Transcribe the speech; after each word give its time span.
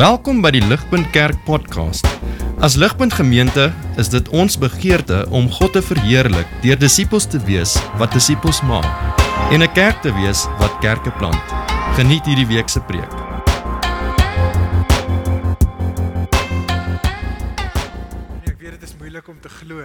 Welkom 0.00 0.38
by 0.40 0.48
die 0.54 0.62
Ligpunt 0.64 1.10
Kerk 1.12 1.36
podcast. 1.44 2.06
As 2.64 2.72
Ligpunt 2.80 3.12
Gemeente 3.12 3.66
is 4.00 4.08
dit 4.08 4.28
ons 4.32 4.54
begeerte 4.56 5.26
om 5.28 5.50
God 5.52 5.74
te 5.76 5.82
verheerlik 5.84 6.48
deur 6.62 6.78
disippels 6.80 7.26
te 7.28 7.36
wees 7.44 7.74
wat 8.00 8.14
disippels 8.16 8.62
maak 8.64 8.88
en 9.52 9.60
'n 9.60 9.72
kerk 9.76 10.00
te 10.00 10.08
wees 10.16 10.46
wat 10.56 10.78
kerke 10.80 11.12
plant. 11.20 11.44
Geniet 12.00 12.24
hierdie 12.24 12.48
week 12.48 12.68
se 12.72 12.80
preek. 12.80 13.12
Ek 18.48 18.56
weet 18.56 18.80
dit 18.80 18.82
is 18.88 18.96
moeilik 18.96 19.28
om 19.28 19.36
te 19.40 19.52
glo 19.52 19.84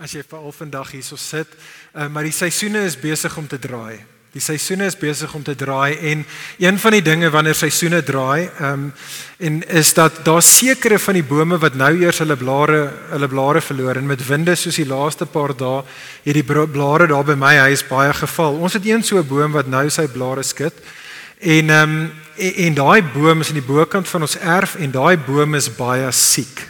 as 0.00 0.12
jy 0.12 0.22
veral 0.24 0.52
vandag 0.52 0.90
hierso 0.90 1.16
sit, 1.16 1.48
uh, 1.92 2.08
maar 2.08 2.22
die 2.22 2.32
seisoene 2.32 2.80
is 2.88 2.96
besig 2.96 3.36
om 3.36 3.46
te 3.46 3.58
draai. 3.58 4.00
Die 4.30 4.42
seisoene 4.42 4.86
is 4.86 4.94
besig 4.94 5.32
om 5.34 5.42
te 5.42 5.56
draai 5.58 5.96
en 6.06 6.20
een 6.62 6.76
van 6.78 6.94
die 6.94 7.02
dinge 7.02 7.32
wanneer 7.34 7.56
seisoene 7.58 7.98
draai, 8.06 8.46
ehm 8.46 8.84
um, 8.84 8.92
en 9.40 9.62
is 9.72 9.94
dat 9.96 10.20
daar 10.24 10.42
sekere 10.42 10.98
van 10.98 11.16
die 11.16 11.24
bome 11.24 11.56
wat 11.58 11.74
nou 11.74 11.88
eers 11.98 12.18
hulle 12.22 12.36
blare 12.36 12.80
hulle 13.10 13.28
blare 13.28 13.60
verloor 13.64 13.96
en 13.96 14.06
met 14.06 14.22
winde 14.26 14.54
soos 14.54 14.76
die 14.76 14.86
laaste 14.86 15.26
paar 15.26 15.54
dae 15.56 15.80
het 16.26 16.36
die 16.36 16.44
blare 16.44 17.08
daar 17.10 17.24
by 17.24 17.34
my 17.34 17.54
huis 17.56 17.82
baie 17.88 18.12
geval. 18.12 18.60
Ons 18.60 18.76
het 18.78 18.86
een 18.86 19.02
so 19.02 19.18
'n 19.18 19.26
boom 19.26 19.52
wat 19.52 19.66
nou 19.66 19.88
sy 19.90 20.06
blare 20.06 20.42
skud. 20.42 20.74
En 21.40 21.70
ehm 21.70 21.90
um, 21.90 22.12
en, 22.36 22.54
en 22.54 22.74
daai 22.74 23.02
boom 23.02 23.40
is 23.40 23.48
aan 23.48 23.60
die 23.60 23.72
bokant 23.74 24.08
van 24.08 24.20
ons 24.20 24.38
erf 24.38 24.74
en 24.74 24.90
daai 24.90 25.16
boom 25.16 25.54
is 25.54 25.74
baie 25.74 26.12
siek. 26.12 26.68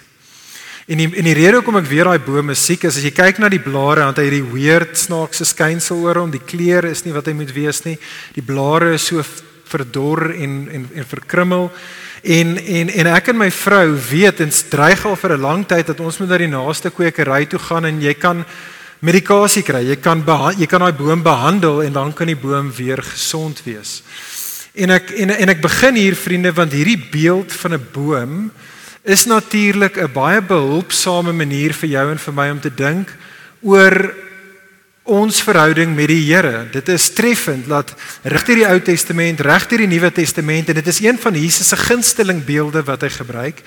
En 0.91 0.99
die, 0.99 1.07
en 1.07 1.27
die 1.29 1.37
rede 1.39 1.61
hoekom 1.61 1.77
ek 1.79 1.87
weer 1.87 2.09
daai 2.09 2.19
bome 2.19 2.55
siek 2.59 2.83
is 2.89 2.97
as 2.99 3.05
jy 3.07 3.13
kyk 3.15 3.37
na 3.39 3.47
die 3.53 3.63
blare 3.63 4.03
dan 4.03 4.09
het 4.11 4.19
hy 4.19 4.25
hierdie 4.27 4.49
weird 4.51 4.97
snaakse 4.99 5.45
skynsel 5.47 6.01
oor 6.03 6.19
hom. 6.19 6.33
Die 6.35 6.43
kleur 6.43 6.89
is 6.89 7.05
nie 7.05 7.15
wat 7.15 7.29
hy 7.31 7.35
moet 7.39 7.53
wees 7.55 7.85
nie. 7.85 7.95
Die 8.35 8.43
blare 8.43 8.97
is 8.97 9.05
so 9.07 9.23
verdor 9.71 10.33
en 10.35 10.65
en 10.67 10.89
en 10.99 11.07
verkrummel. 11.07 11.69
En 12.27 12.57
en 12.59 12.91
en 12.91 13.11
ek 13.13 13.31
en 13.31 13.39
my 13.39 13.49
vrou 13.55 13.85
weet 14.09 14.43
en 14.43 14.51
dreig 14.73 15.05
al 15.07 15.15
vir 15.23 15.37
'n 15.37 15.41
lang 15.41 15.63
tyd 15.63 15.87
dat 15.87 16.01
ons 16.01 16.19
moet 16.19 16.29
na 16.29 16.39
die 16.43 16.51
naaste 16.51 16.91
kwekery 16.91 17.47
toe 17.47 17.63
gaan 17.69 17.85
en 17.85 18.03
jy 18.03 18.15
kan 18.15 18.45
medikasie 18.99 19.63
kry. 19.63 19.87
Jy 19.87 19.97
kan 20.03 20.25
jy 20.59 20.67
kan 20.67 20.81
daai 20.81 20.99
boom 20.99 21.23
behandel 21.23 21.83
en 21.83 21.93
dan 21.93 22.13
kan 22.13 22.27
die 22.27 22.35
boom 22.35 22.73
weer 22.73 22.99
gesond 22.99 23.63
wees. 23.63 24.03
En 24.75 24.91
ek 24.91 25.11
en 25.11 25.31
en 25.31 25.49
ek 25.49 25.63
begin 25.63 25.95
hier 25.95 26.17
vriende 26.17 26.53
want 26.53 26.73
hierdie 26.73 26.99
beeld 26.99 27.53
van 27.53 27.75
'n 27.75 27.87
boom 27.93 28.51
is 29.03 29.25
natuurlik 29.25 29.97
'n 29.97 30.13
baie 30.13 30.43
behulpsame 30.43 31.33
manier 31.33 31.73
vir 31.73 31.89
jou 31.89 32.11
en 32.11 32.19
vir 32.19 32.35
my 32.35 32.51
om 32.51 32.61
te 32.61 32.75
dink 32.75 33.09
oor 33.63 34.15
ons 35.11 35.41
verhouding 35.43 35.95
met 35.97 36.07
die 36.09 36.23
Here. 36.29 36.69
Dit 36.71 36.89
is 36.89 37.09
treffend 37.17 37.67
dat 37.67 37.95
regter 38.23 38.55
die 38.55 38.67
Ou 38.67 38.79
Testament, 38.81 39.41
regter 39.41 39.79
die 39.79 39.89
Nuwe 39.89 40.13
Testament 40.13 40.69
en 40.69 40.75
dit 40.75 40.87
is 40.87 41.01
een 41.01 41.19
van 41.19 41.35
Jesus 41.35 41.69
se 41.69 41.77
gunsteling 41.77 42.45
beelde 42.45 42.83
wat 42.83 43.01
hy 43.03 43.09
gebruik, 43.09 43.63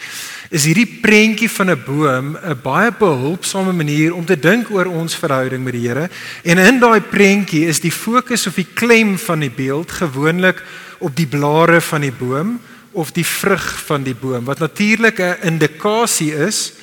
is 0.49 0.67
hierdie 0.69 0.99
prentjie 1.01 1.49
van 1.49 1.71
'n 1.71 1.83
boom 1.85 2.37
'n 2.37 2.59
baie 2.63 2.91
behulpsame 2.91 3.73
manier 3.73 4.13
om 4.13 4.25
te 4.25 4.39
dink 4.39 4.69
oor 4.71 4.85
ons 4.85 5.15
verhouding 5.15 5.63
met 5.63 5.73
die 5.73 5.87
Here. 5.87 6.09
En 6.43 6.57
in 6.57 6.79
daai 6.79 7.01
prentjie 7.01 7.67
is 7.67 7.79
die 7.79 7.91
fokus 7.91 8.47
of 8.47 8.55
die 8.55 8.67
klem 8.73 9.17
van 9.17 9.39
die 9.39 9.51
beeld 9.51 9.91
gewoonlik 9.91 10.63
op 10.99 11.15
die 11.15 11.27
blare 11.27 11.81
van 11.81 12.01
die 12.01 12.11
boom 12.11 12.59
of 12.93 13.11
die 13.11 13.25
vrug 13.25 13.65
van 13.87 14.03
die 14.05 14.15
boom 14.15 14.45
wat 14.45 14.59
natuurlik 14.59 15.19
'n 15.19 15.41
indikasie 15.41 16.33
is 16.33 16.73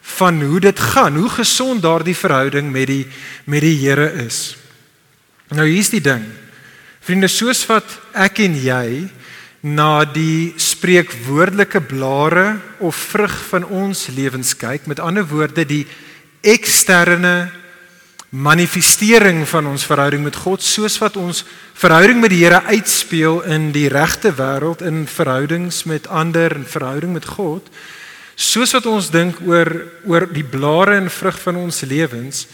van 0.00 0.42
hoe 0.42 0.60
dit 0.60 0.80
gaan, 0.80 1.16
hoe 1.16 1.28
gesond 1.28 1.82
daardie 1.82 2.16
verhouding 2.16 2.70
met 2.70 2.86
die 2.86 3.06
met 3.44 3.60
die 3.60 3.76
Here 3.78 4.12
is. 4.12 4.56
Nou 5.48 5.66
hier's 5.68 5.90
die 5.90 6.00
ding. 6.00 6.24
Vriende, 7.00 7.28
soos 7.28 7.66
wat 7.66 7.86
ek 8.12 8.38
en 8.38 8.56
jy 8.58 9.08
na 9.66 10.04
die 10.04 10.54
spreekwoordelike 10.56 11.80
blare 11.80 12.60
of 12.78 12.96
vrug 12.96 13.34
van 13.48 13.64
ons 13.64 14.06
lewens 14.14 14.56
kyk, 14.56 14.86
met 14.86 15.00
ander 15.02 15.26
woorde 15.26 15.64
die 15.66 15.86
eksterne 16.46 17.50
manifestering 18.34 19.44
van 19.48 19.66
ons 19.70 19.86
verhouding 19.86 20.24
met 20.26 20.36
God 20.36 20.62
soos 20.62 20.98
wat 20.98 21.16
ons 21.16 21.44
verhouding 21.78 22.20
met 22.20 22.32
die 22.34 22.42
Here 22.44 22.62
uitspeel 22.66 23.42
in 23.42 23.70
die 23.72 23.88
regte 23.88 24.34
wêreld 24.34 24.82
in 24.82 25.06
verhoudings 25.06 25.84
met 25.84 26.08
ander 26.08 26.56
en 26.56 26.66
verhouding 26.66 27.12
met 27.14 27.28
God 27.36 27.70
soos 28.36 28.74
wat 28.76 28.86
ons 28.86 29.10
dink 29.14 29.38
oor 29.46 29.70
oor 30.04 30.26
die 30.28 30.44
blare 30.44 30.98
en 31.00 31.10
vrug 31.10 31.38
van 31.40 31.62
ons 31.62 31.80
lewens 31.88 32.46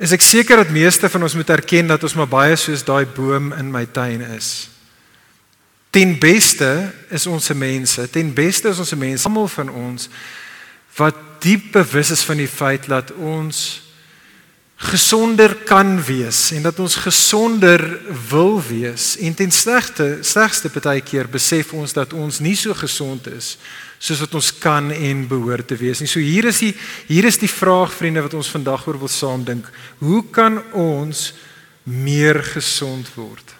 is 0.00 0.14
ek 0.16 0.24
seker 0.24 0.62
dat 0.62 0.72
meeste 0.72 1.10
van 1.12 1.26
ons 1.26 1.36
moet 1.36 1.50
erken 1.52 1.90
dat 1.90 2.04
ons 2.06 2.16
maar 2.16 2.30
baie 2.30 2.56
soos 2.56 2.84
daai 2.86 3.04
boom 3.04 3.50
in 3.52 3.68
my 3.68 3.84
tuin 3.84 4.22
is. 4.32 4.70
Ten 5.92 6.14
beste 6.22 6.70
is 7.12 7.26
ons 7.28 7.50
se 7.50 7.56
mense 7.58 8.06
ten 8.14 8.30
beste 8.32 8.70
is 8.72 8.80
ons 8.80 8.88
se 8.88 8.96
mense 8.96 9.28
almal 9.28 9.50
van 9.50 9.68
ons 9.68 10.08
wat 10.96 11.18
diep 11.44 11.72
bewus 11.74 12.12
is 12.14 12.24
van 12.24 12.40
die 12.40 12.48
feit 12.50 12.88
dat 12.88 13.12
ons 13.12 13.82
gesonder 14.80 15.54
kan 15.68 15.98
wees 16.04 16.50
en 16.56 16.62
dat 16.64 16.78
ons 16.80 16.94
gesonder 17.04 17.82
wil 18.30 18.56
wees 18.64 19.12
en 19.20 19.34
ten 19.36 19.52
slegste 19.52 20.22
slegste 20.24 20.70
partykeer 20.72 21.28
besef 21.28 21.74
ons 21.76 21.92
dat 21.92 22.14
ons 22.16 22.38
nie 22.40 22.56
so 22.56 22.72
gesond 22.74 23.28
is 23.28 23.58
soos 24.00 24.22
wat 24.24 24.38
ons 24.38 24.48
kan 24.56 24.88
en 24.88 25.26
behoort 25.28 25.68
te 25.68 25.76
wees 25.76 26.00
nie. 26.00 26.08
So 26.08 26.22
hier 26.24 26.48
is 26.48 26.62
die 26.64 26.72
hier 27.10 27.28
is 27.28 27.36
die 27.36 27.50
vraag 27.52 27.92
vriende 27.92 28.24
wat 28.24 28.38
ons 28.38 28.48
vandag 28.48 28.86
oor 28.88 28.96
wil 29.02 29.12
saam 29.12 29.44
dink. 29.44 29.68
Hoe 30.00 30.22
kan 30.32 30.62
ons 30.72 31.34
meer 31.84 32.40
gesond 32.54 33.10
word? 33.18 33.56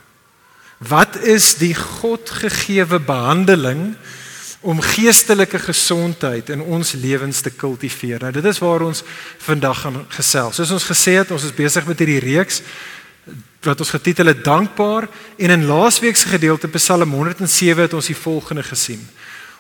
Wat 0.81 1.19
is 1.29 1.53
die 1.61 1.75
God 1.77 2.33
gegeewe 2.41 2.97
behandeling 3.05 3.91
om 4.61 4.81
geestelike 4.81 5.59
gesondheid 5.59 6.51
in 6.53 6.61
ons 6.61 6.93
lewens 6.93 7.41
te 7.41 7.51
kultiveer. 7.51 8.21
Nou 8.21 8.33
dit 8.33 8.45
is 8.45 8.59
waar 8.61 8.85
ons 8.85 9.03
vandag 9.41 9.81
gaan 9.81 10.03
gesels. 10.13 10.59
Soos 10.61 10.75
ons 10.77 10.89
gesê 10.91 11.17
het, 11.17 11.31
ons 11.33 11.45
is 11.49 11.57
besig 11.57 11.87
met 11.89 11.99
hierdie 11.99 12.21
reeks 12.21 12.61
wat 13.65 13.81
ons 13.81 13.93
getitel 13.93 14.31
het 14.33 14.45
Dankbaar 14.45 15.09
en 15.37 15.53
in 15.53 15.67
laasweek 15.69 16.17
se 16.17 16.29
gedeelte 16.29 16.69
Psalm 16.77 17.13
107 17.13 17.83
het 17.83 17.97
ons 17.97 18.09
die 18.09 18.17
volgende 18.17 18.63
gesien. 18.65 19.01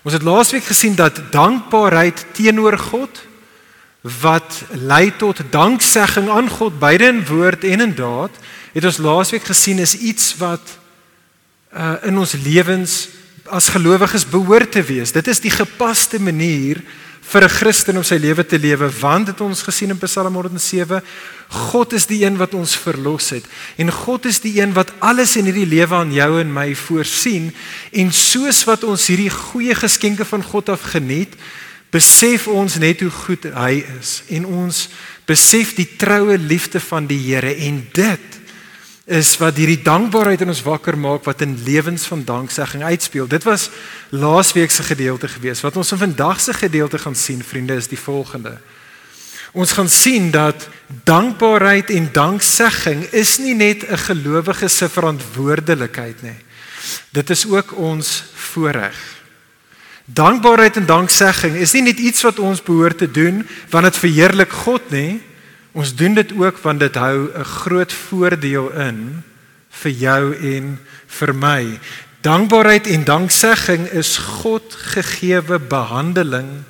Ons 0.02 0.16
het 0.16 0.24
laasweek 0.24 0.64
gesien 0.64 0.94
dat 0.96 1.20
dankbaarheid 1.32 2.24
teenoor 2.32 2.78
God 2.78 3.20
wat 4.00 4.62
lei 4.72 5.12
tot 5.16 5.42
danksegging 5.52 6.30
aan 6.32 6.48
God 6.48 6.78
beide 6.80 7.10
in 7.12 7.24
woord 7.28 7.64
en 7.64 7.84
in 7.84 7.94
daad, 7.94 8.32
het 8.72 8.84
ons 8.84 9.00
laasweek 9.04 9.44
gesien 9.44 9.78
is 9.78 9.94
iets 9.94 10.32
wat 10.40 10.78
uh, 11.76 12.00
in 12.08 12.18
ons 12.18 12.32
lewens 12.32 13.08
as 13.50 13.68
gelowiges 13.74 14.26
behoort 14.28 14.72
te 14.72 14.82
wees. 14.82 15.12
Dit 15.12 15.28
is 15.28 15.40
die 15.42 15.52
gepaste 15.52 16.20
manier 16.22 16.82
vir 17.30 17.44
'n 17.44 17.48
Christen 17.48 17.96
om 17.96 18.02
sy 18.02 18.16
lewe 18.16 18.44
te 18.46 18.58
lewe, 18.58 18.90
want 19.00 19.26
dit 19.26 19.40
ons 19.40 19.62
gesien 19.62 19.90
in 19.90 19.98
Psalm 19.98 20.34
107, 20.34 21.02
God 21.48 21.92
is 21.92 22.06
die 22.06 22.24
een 22.24 22.36
wat 22.36 22.54
ons 22.54 22.76
verlos 22.76 23.30
het. 23.30 23.44
En 23.76 23.90
God 23.90 24.26
is 24.26 24.40
die 24.40 24.60
een 24.60 24.72
wat 24.72 24.92
alles 24.98 25.36
in 25.36 25.44
hierdie 25.44 25.66
lewe 25.66 25.94
aan 25.94 26.12
jou 26.12 26.40
en 26.40 26.52
my 26.52 26.74
voorsien. 26.74 27.52
En 27.92 28.12
soos 28.12 28.64
wat 28.64 28.84
ons 28.84 29.06
hierdie 29.06 29.30
goeie 29.30 29.74
geskenke 29.74 30.24
van 30.24 30.42
God 30.42 30.68
af 30.68 30.82
geniet, 30.82 31.34
besef 31.90 32.46
ons 32.48 32.78
net 32.78 33.00
hoe 33.00 33.10
goed 33.10 33.44
hy 33.54 33.84
is. 34.00 34.22
En 34.28 34.46
ons 34.46 34.88
besef 35.26 35.74
die 35.74 35.96
troue 35.96 36.38
liefde 36.38 36.80
van 36.80 37.06
die 37.06 37.18
Here. 37.18 37.54
En 37.54 37.88
dit 37.92 38.39
is 39.10 39.32
wat 39.42 39.56
hierdie 39.58 39.82
dankbaarheid 39.82 40.44
in 40.44 40.52
ons 40.52 40.62
wakker 40.62 40.94
maak 40.98 41.24
wat 41.26 41.42
in 41.42 41.56
lewens 41.66 42.04
van 42.06 42.22
danksegging 42.24 42.84
uitspeel. 42.86 43.26
Dit 43.26 43.42
was 43.42 43.66
laasweek 44.14 44.70
se 44.70 44.86
gedeelte 44.86 45.28
gewees. 45.28 45.62
Wat 45.66 45.76
ons 45.76 45.90
in 45.92 45.98
vandag 45.98 46.40
se 46.40 46.54
gedeelte 46.54 46.98
gaan 46.98 47.16
sien, 47.18 47.42
vriende, 47.42 47.74
is 47.74 47.90
die 47.90 47.98
volgende. 47.98 48.60
Ons 49.52 49.72
gaan 49.74 49.88
sien 49.90 50.30
dat 50.30 50.68
dankbaarheid 51.04 51.90
en 51.90 52.08
danksegging 52.12 53.02
is 53.10 53.38
nie 53.38 53.54
net 53.54 53.82
'n 53.82 53.98
gelowige 53.98 54.68
se 54.68 54.88
verantwoordelikheid 54.88 56.22
nie. 56.22 56.38
Dit 57.10 57.30
is 57.30 57.46
ook 57.46 57.76
ons 57.76 58.24
voorreg. 58.34 58.96
Dankbaarheid 60.04 60.76
en 60.76 60.86
danksegging 60.86 61.54
is 61.56 61.72
nie 61.72 61.82
net 61.82 61.98
iets 61.98 62.22
wat 62.22 62.38
ons 62.38 62.62
behoort 62.62 62.98
te 62.98 63.10
doen 63.10 63.46
want 63.70 63.84
dit 63.84 63.96
verheerlik 63.96 64.50
God 64.50 64.90
nie, 64.90 65.22
Ons 65.72 65.94
doen 65.94 66.14
dit 66.14 66.32
ook 66.34 66.58
want 66.58 66.80
dit 66.80 66.94
hou 66.94 67.30
'n 67.30 67.44
groot 67.44 67.92
voordeel 67.92 68.70
in 68.70 69.22
vir 69.70 69.90
jou 69.92 70.34
en 70.34 70.78
vir 71.06 71.34
my. 71.34 71.78
Dankbaarheid 72.20 72.86
en 72.86 73.04
danksegging 73.04 73.86
is 73.86 74.16
God 74.16 74.74
gegeewe 74.74 75.58
behandeling 75.58 76.64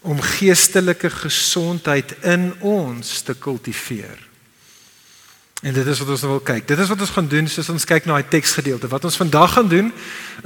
om 0.00 0.20
geestelike 0.20 1.10
gesondheid 1.10 2.14
in 2.22 2.54
ons 2.60 3.20
te 3.20 3.34
kultiveer. 3.34 4.27
En 5.62 5.72
dit 5.72 5.86
is 5.86 5.98
wat 5.98 6.08
ons 6.08 6.20
nou 6.22 6.32
wil 6.32 6.42
kyk. 6.46 6.68
Dit 6.68 6.78
is 6.78 6.88
wat 6.88 7.00
ons 7.00 7.10
gaan 7.10 7.28
doen 7.28 7.48
soos 7.50 7.68
ons 7.72 7.84
kyk 7.84 8.04
na 8.06 8.18
daai 8.18 8.30
teksgedeelte. 8.30 8.88
Wat 8.88 9.04
ons 9.04 9.16
vandag 9.18 9.56
gaan 9.56 9.68
doen 9.68 9.92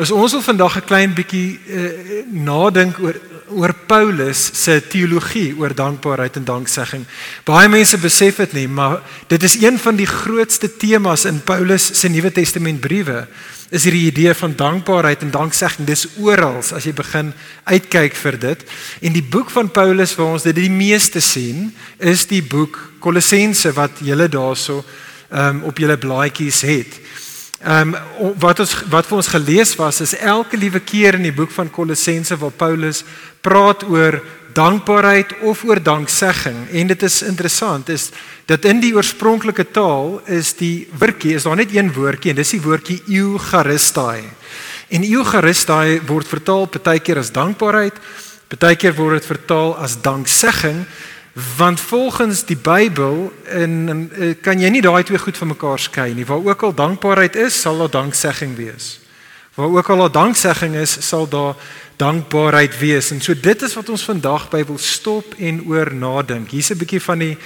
is 0.01 0.11
ons 0.11 0.33
wil 0.33 0.43
vandag 0.43 0.77
'n 0.77 0.89
klein 0.89 1.13
bietjie 1.15 1.61
uh, 1.69 2.25
nadink 2.33 2.99
oor 2.99 3.21
oor 3.53 3.75
Paulus 3.87 4.51
se 4.63 4.81
teologie 4.89 5.53
oor 5.59 5.75
dankbaarheid 5.75 6.37
en 6.37 6.45
danksegging. 6.45 7.05
Baie 7.45 7.69
mense 7.69 7.99
besef 7.99 8.37
dit 8.37 8.53
nie, 8.53 8.69
maar 8.69 9.03
dit 9.29 9.43
is 9.43 9.61
een 9.61 9.79
van 9.79 9.97
die 9.97 10.07
grootste 10.07 10.77
temas 10.77 11.25
in 11.25 11.43
Paulus 11.45 11.91
se 12.01 12.09
Nuwe 12.09 12.33
Testament 12.33 12.81
briewe 12.81 13.27
is 13.73 13.87
hierdie 13.89 14.11
idee 14.11 14.35
van 14.37 14.53
dankbaarheid 14.57 15.23
en 15.25 15.33
danksegging. 15.33 15.87
Dis 15.89 16.05
oral 16.21 16.61
as 16.61 16.85
jy 16.85 16.93
begin 16.93 17.33
uitkyk 17.65 18.17
vir 18.21 18.37
dit. 18.41 18.65
En 19.01 19.15
die 19.17 19.25
boek 19.25 19.51
van 19.51 19.71
Paulus 19.73 20.13
waar 20.19 20.37
ons 20.37 20.45
dit 20.45 20.59
die 20.59 20.71
meeste 20.73 21.23
sien, 21.25 21.71
is 21.99 22.27
die 22.29 22.43
boek 22.45 22.77
Kolossense 23.03 23.73
wat 23.73 24.03
julle 24.05 24.29
daarso 24.29 24.83
um, 25.33 25.65
op 25.65 25.81
julle 25.81 25.97
blaadjies 25.97 26.61
het. 26.69 27.01
Ehm 27.63 27.95
um, 27.95 28.35
wat 28.43 28.61
ons 28.61 28.75
wat 28.91 29.07
vir 29.07 29.17
ons 29.17 29.33
gelees 29.33 29.73
was 29.79 30.01
is 30.03 30.17
elke 30.19 30.59
liewe 30.59 30.81
keer 30.83 31.15
in 31.15 31.29
die 31.29 31.35
boek 31.35 31.51
van 31.55 31.71
Kolossense 31.71 32.37
waar 32.37 32.51
Paulus 32.51 33.05
praat 33.41 33.85
oor 33.89 34.19
dankbaarheid 34.55 35.35
of 35.43 35.65
oor 35.65 35.83
danksegging 35.83 36.69
en 36.71 36.87
dit 36.87 37.03
is 37.03 37.23
interessant 37.23 37.89
is 37.89 38.11
dat 38.47 38.65
in 38.65 38.81
die 38.81 38.95
oorspronklike 38.95 39.71
taal 39.71 40.21
is 40.27 40.55
die 40.59 40.89
woordjie 40.99 41.35
is 41.35 41.47
daar 41.49 41.57
net 41.57 41.75
een 41.75 41.93
woordjie 41.93 42.33
en 42.33 42.41
dis 42.41 42.55
die 42.57 42.63
woordjie 42.63 43.01
eucharistai. 43.07 44.23
En 44.93 45.07
eucharistai 45.09 46.01
word 46.07 46.29
vertaal 46.29 46.67
partykeer 46.67 47.23
as 47.23 47.33
dankbaarheid, 47.33 47.97
partykeer 48.53 48.95
word 48.99 49.21
dit 49.21 49.31
vertaal 49.33 49.77
as 49.81 49.97
danksegging 50.03 50.85
want 51.57 51.81
volgens 51.81 52.45
die 52.45 52.59
Bybel 52.61 53.33
in 53.57 54.11
eh, 54.13 54.35
kan 54.45 54.61
jy 54.61 54.69
nie 54.69 54.83
daai 54.85 55.03
twee 55.03 55.19
goed 55.19 55.39
van 55.41 55.55
mekaar 55.55 55.81
skei 55.81 56.13
nie. 56.15 56.27
Waar 56.29 56.45
ook 56.45 56.63
al 56.63 56.75
dankbaarheid 56.77 57.37
is, 57.37 57.57
sal 57.57 57.81
daar 57.81 57.91
danksegging 58.03 58.53
wees. 58.57 59.02
Waar 59.55 59.69
ook 59.69 59.89
al 59.89 59.97
daar 59.97 60.13
danksegging 60.13 60.75
is, 60.75 60.97
sal 61.09 61.29
daar 61.29 61.55
dankbaarheid 61.97 62.79
wees. 62.79 63.11
En 63.11 63.21
so 63.21 63.35
dit 63.41 63.63
is 63.63 63.75
wat 63.75 63.89
ons 63.89 64.05
vandag 64.05 64.49
by 64.51 64.65
wil 64.65 64.79
stop 64.79 65.35
en 65.39 65.65
oor 65.67 65.95
nadink. 65.95 66.51
Hier's 66.51 66.71
'n 66.71 66.79
bietjie 66.79 67.01
van 67.01 67.19
die 67.19 67.37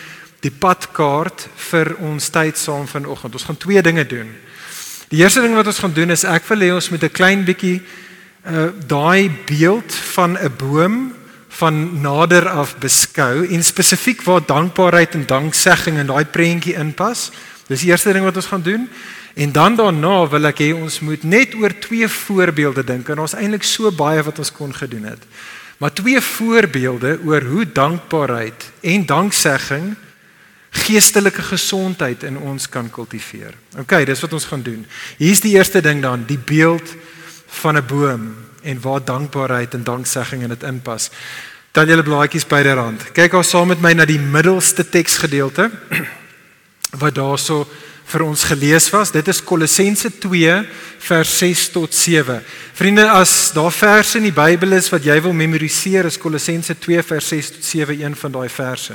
die 0.41 0.51
padkaart 0.51 1.49
vir 1.71 1.97
ons 1.99 2.29
tyd 2.29 2.59
saam 2.59 2.87
vanoggend. 2.87 3.33
Ons 3.33 3.45
gaan 3.45 3.57
twee 3.57 3.83
dinge 3.83 4.07
doen. 4.07 4.31
Die 5.09 5.23
eerste 5.23 5.41
ding 5.41 5.55
wat 5.55 5.67
ons 5.67 5.79
gaan 5.79 5.93
doen 5.93 6.11
is 6.11 6.25
ek 6.25 6.45
wil 6.51 6.59
hê 6.59 6.75
ons 6.75 6.91
moet 6.91 7.03
'n 7.03 7.11
klein 7.11 7.45
bietjie 7.45 7.83
uh 8.47 8.71
daai 8.87 9.31
beeld 9.47 9.95
van 9.95 10.39
'n 10.39 10.53
boom 10.57 11.15
van 11.49 12.01
nader 12.01 12.49
af 12.49 12.77
beskou 12.79 13.47
en 13.49 13.65
spesifiek 13.65 14.23
waar 14.23 14.47
dankbaarheid 14.47 15.15
en 15.15 15.27
danksegging 15.27 15.99
in 15.99 16.07
daai 16.07 16.25
prentjie 16.25 16.75
inpas. 16.75 17.31
Dis 17.67 17.81
die 17.81 17.91
eerste 17.91 18.13
ding 18.13 18.25
wat 18.25 18.37
ons 18.37 18.47
gaan 18.47 18.63
doen. 18.63 18.89
En 19.37 19.53
dan 19.53 19.77
daarna 19.77 20.29
wil 20.33 20.49
ek 20.49 20.63
hê 20.65 20.71
ons 20.73 21.03
moet 21.05 21.25
net 21.29 21.53
oor 21.61 21.75
twee 21.77 22.09
voorbeelde 22.09 22.85
dink 22.89 23.11
en 23.13 23.21
ons 23.21 23.35
eintlik 23.37 23.67
so 23.69 23.91
baie 23.93 24.23
wat 24.25 24.39
ons 24.41 24.53
kon 24.53 24.73
gedoen 24.73 25.05
het. 25.11 25.21
Maar 25.77 25.93
twee 25.93 26.21
voorbeelde 26.25 27.19
oor 27.21 27.45
hoe 27.45 27.67
dankbaarheid 27.69 28.71
en 28.81 29.05
danksegging 29.07 29.91
geestelike 30.87 31.43
gesondheid 31.43 32.25
in 32.25 32.39
ons 32.39 32.69
kan 32.69 32.89
kultiveer. 32.91 33.53
OK, 33.77 33.99
dis 34.09 34.25
wat 34.25 34.33
ons 34.33 34.49
gaan 34.49 34.65
doen. 34.65 34.87
Hier's 35.21 35.45
die 35.45 35.53
eerste 35.57 35.83
ding 35.85 36.01
dan, 36.01 36.25
die 36.25 36.41
beeld 36.41 36.97
van 37.61 37.77
'n 37.77 37.87
boom 37.87 38.35
en 38.63 38.81
waar 38.81 39.05
dankbaarheid 39.05 39.75
en 39.75 39.85
danksegging 39.85 40.43
in 40.43 40.49
dit 40.49 40.63
inpas. 40.63 41.11
Dan 41.73 41.87
julle 41.87 42.03
blaadjies 42.03 42.47
byderhand. 42.47 43.13
Kyk 43.13 43.31
gou 43.31 43.43
saam 43.43 43.69
met 43.69 43.81
my 43.81 43.93
na 43.93 44.05
die 44.05 44.19
middelste 44.19 44.89
teksgedeelte 44.89 45.71
wat 47.03 47.15
daarso 47.15 47.69
vir 48.07 48.23
ons 48.23 48.45
gelees 48.47 48.89
was. 48.95 49.11
Dit 49.11 49.29
is 49.29 49.43
Kolossense 49.43 50.11
2 50.23 50.55
vers 51.09 51.39
6 51.39 51.69
tot 51.75 51.95
7. 51.95 52.39
Vriende, 52.75 53.09
as 53.11 53.53
daar 53.55 53.73
verse 53.75 54.19
in 54.19 54.29
die 54.29 54.35
Bybel 54.35 54.77
is 54.79 54.91
wat 54.95 55.05
jy 55.05 55.19
wil 55.25 55.35
memoriseer, 55.35 56.07
is 56.07 56.19
Kolossense 56.19 56.79
2 56.79 57.03
vers 57.03 57.29
6 57.35 57.51
tot 57.57 57.65
7 57.65 58.01
een 58.01 58.17
van 58.17 58.37
daai 58.39 58.49
verse. 58.49 58.95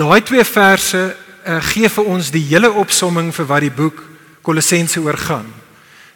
Daai 0.00 0.22
twee 0.24 0.44
verse 0.44 1.00
uh, 1.44 1.58
gee 1.72 1.88
vir 1.88 2.08
ons 2.08 2.30
die 2.32 2.44
hele 2.48 2.70
opsomming 2.80 3.28
vir 3.36 3.48
wat 3.50 3.66
die 3.66 3.74
boek 3.74 4.00
Kolossense 4.42 5.00
oor 5.00 5.18
gaan. 5.20 5.50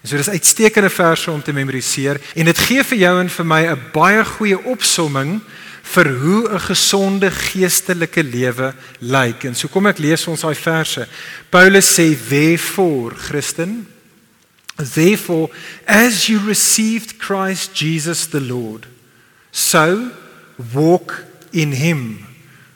So 0.07 0.17
dis 0.17 0.31
uitstekende 0.31 0.91
verse 0.91 1.31
om 1.31 1.43
te 1.43 1.53
memoriseer 1.53 2.21
en 2.39 2.49
dit 2.49 2.59
gee 2.69 2.83
vir 2.87 2.99
jou 2.99 3.15
en 3.21 3.29
vir 3.29 3.47
my 3.47 3.63
'n 3.67 3.81
baie 3.93 4.25
goeie 4.25 4.59
opsomming 4.65 5.41
vir 5.87 6.09
hoe 6.19 6.49
'n 6.49 6.61
gesonde 6.61 7.31
geestelike 7.31 8.23
lewe 8.23 8.75
lyk. 8.99 9.45
En 9.45 9.55
so 9.55 9.69
kom 9.69 9.87
ek 9.87 9.99
lees 9.99 10.27
ons 10.27 10.41
daai 10.41 10.55
verse. 10.55 11.07
Paulus 11.51 11.95
sê 11.95 12.17
therefore, 12.29 13.15
Christen, 13.15 13.87
therefore 14.77 15.49
as 15.87 16.27
you 16.27 16.39
received 16.47 17.19
Christ 17.19 17.75
Jesus 17.75 18.27
the 18.27 18.41
Lord, 18.41 18.87
so 19.53 20.11
walk 20.75 21.25
in 21.53 21.73
him, 21.73 22.27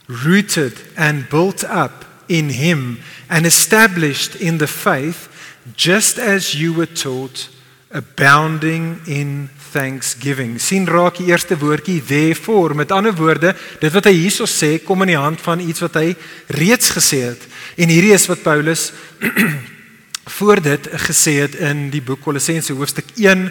rooted 0.06 0.74
and 0.96 1.28
built 1.28 1.64
up 1.64 2.04
in 2.28 2.50
him 2.50 2.98
and 3.28 3.44
established 3.46 4.36
in 4.36 4.58
the 4.58 4.66
faith 4.66 5.28
just 5.76 6.18
as 6.18 6.54
you 6.54 6.72
were 6.72 6.86
taught 6.86 7.48
abounding 7.90 9.00
in 9.06 9.50
thanksgiving. 9.72 10.58
sien 10.60 10.86
raak 10.88 11.18
die 11.18 11.30
eerste 11.30 11.58
woordjie 11.58 12.02
therefore. 12.04 12.74
Met 12.74 12.92
ander 12.92 13.14
woorde, 13.14 13.54
dit 13.80 13.92
wat 13.92 14.08
hy 14.08 14.14
hierso 14.16 14.46
sê, 14.46 14.78
kom 14.84 15.02
in 15.02 15.14
die 15.14 15.20
hand 15.20 15.40
van 15.40 15.60
iets 15.60 15.82
wat 15.84 15.98
hy 16.00 16.14
reeds 16.58 16.90
gesê 16.96 17.22
het. 17.30 17.46
En 17.76 17.88
hierdie 17.88 18.14
is 18.14 18.26
wat 18.30 18.42
Paulus 18.42 18.90
voor 20.36 20.62
dit 20.62 20.88
gesê 21.06 21.40
het 21.40 21.54
in 21.58 21.88
die 21.90 22.02
boek 22.02 22.22
Kolossense 22.22 22.74
hoofstuk 22.76 23.08
1 23.16 23.48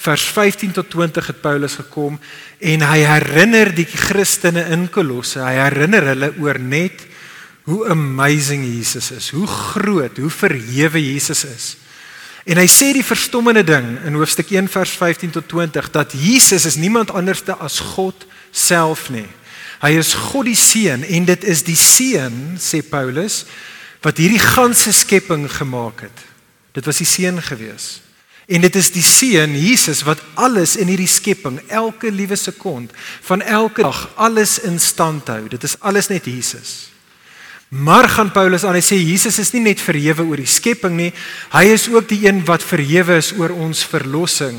vers 0.00 0.24
15 0.32 0.72
tot 0.72 0.88
20 0.90 1.26
het 1.26 1.40
Paulus 1.42 1.76
gekom 1.80 2.16
en 2.58 2.84
hy 2.86 3.00
herinner 3.04 3.72
die 3.74 3.88
Christene 3.88 4.64
in 4.72 4.88
Kolosse. 4.92 5.42
Hy 5.44 5.56
herinner 5.58 6.12
hulle 6.12 6.32
oor 6.40 6.60
net 6.62 7.06
hoe 7.68 7.84
amazing 7.92 8.64
Jesus 8.64 9.10
is, 9.12 9.30
hoe 9.36 9.46
groot, 9.46 10.16
hoe 10.18 10.32
verhewe 10.32 11.02
Jesus 11.02 11.44
is. 11.44 11.66
En 12.48 12.56
hy 12.56 12.66
sê 12.70 12.92
die 12.96 13.04
verstommende 13.04 13.64
ding 13.66 13.98
in 14.08 14.16
hoofstuk 14.16 14.52
1 14.54 14.70
vers 14.72 14.92
15 14.96 15.34
tot 15.34 15.48
20 15.48 15.90
dat 15.92 16.14
Jesus 16.16 16.64
is 16.64 16.78
niemand 16.80 17.12
anderste 17.12 17.56
as 17.60 17.80
God 17.94 18.26
self 18.50 19.10
nie. 19.12 19.28
Hy 19.80 19.94
is 19.96 20.14
God 20.14 20.48
die 20.48 20.58
seun 20.58 21.04
en 21.04 21.28
dit 21.28 21.44
is 21.48 21.64
die 21.64 21.78
seun 21.78 22.56
sê 22.60 22.82
Paulus 22.84 23.44
wat 24.04 24.20
hierdie 24.20 24.40
ganse 24.40 24.92
skepping 24.96 25.44
gemaak 25.52 26.06
het. 26.08 26.24
Dit 26.76 26.86
was 26.88 27.00
die 27.02 27.08
seun 27.08 27.40
gewees. 27.44 27.98
En 28.50 28.64
dit 28.64 28.76
is 28.76 28.88
die 28.90 29.04
seun 29.04 29.52
Jesus 29.54 30.02
wat 30.08 30.22
alles 30.34 30.74
in 30.80 30.88
hierdie 30.90 31.10
skepping, 31.10 31.60
elke 31.68 32.10
liewe 32.10 32.36
sekond 32.36 32.90
van 33.28 33.44
elke 33.44 33.84
dag 33.84 34.08
alles 34.16 34.58
in 34.66 34.80
stand 34.80 35.28
hou. 35.30 35.44
Dit 35.48 35.64
is 35.68 35.76
alles 35.80 36.08
net 36.10 36.26
Jesus. 36.26 36.90
Maar 37.70 38.08
gaan 38.08 38.32
Paulus 38.34 38.64
aan 38.66 38.74
hy 38.74 38.82
sê 38.82 38.96
Jesus 38.98 39.38
is 39.38 39.52
nie 39.54 39.62
net 39.62 39.78
verhewe 39.78 40.24
oor 40.26 40.40
die 40.42 40.50
skepping 40.50 40.96
nie, 40.98 41.12
hy 41.52 41.68
is 41.70 41.86
ook 41.86 42.08
die 42.10 42.24
een 42.24 42.42
wat 42.48 42.64
verhewe 42.66 43.20
is 43.22 43.30
oor 43.38 43.54
ons 43.54 43.84
verlossing. 43.86 44.58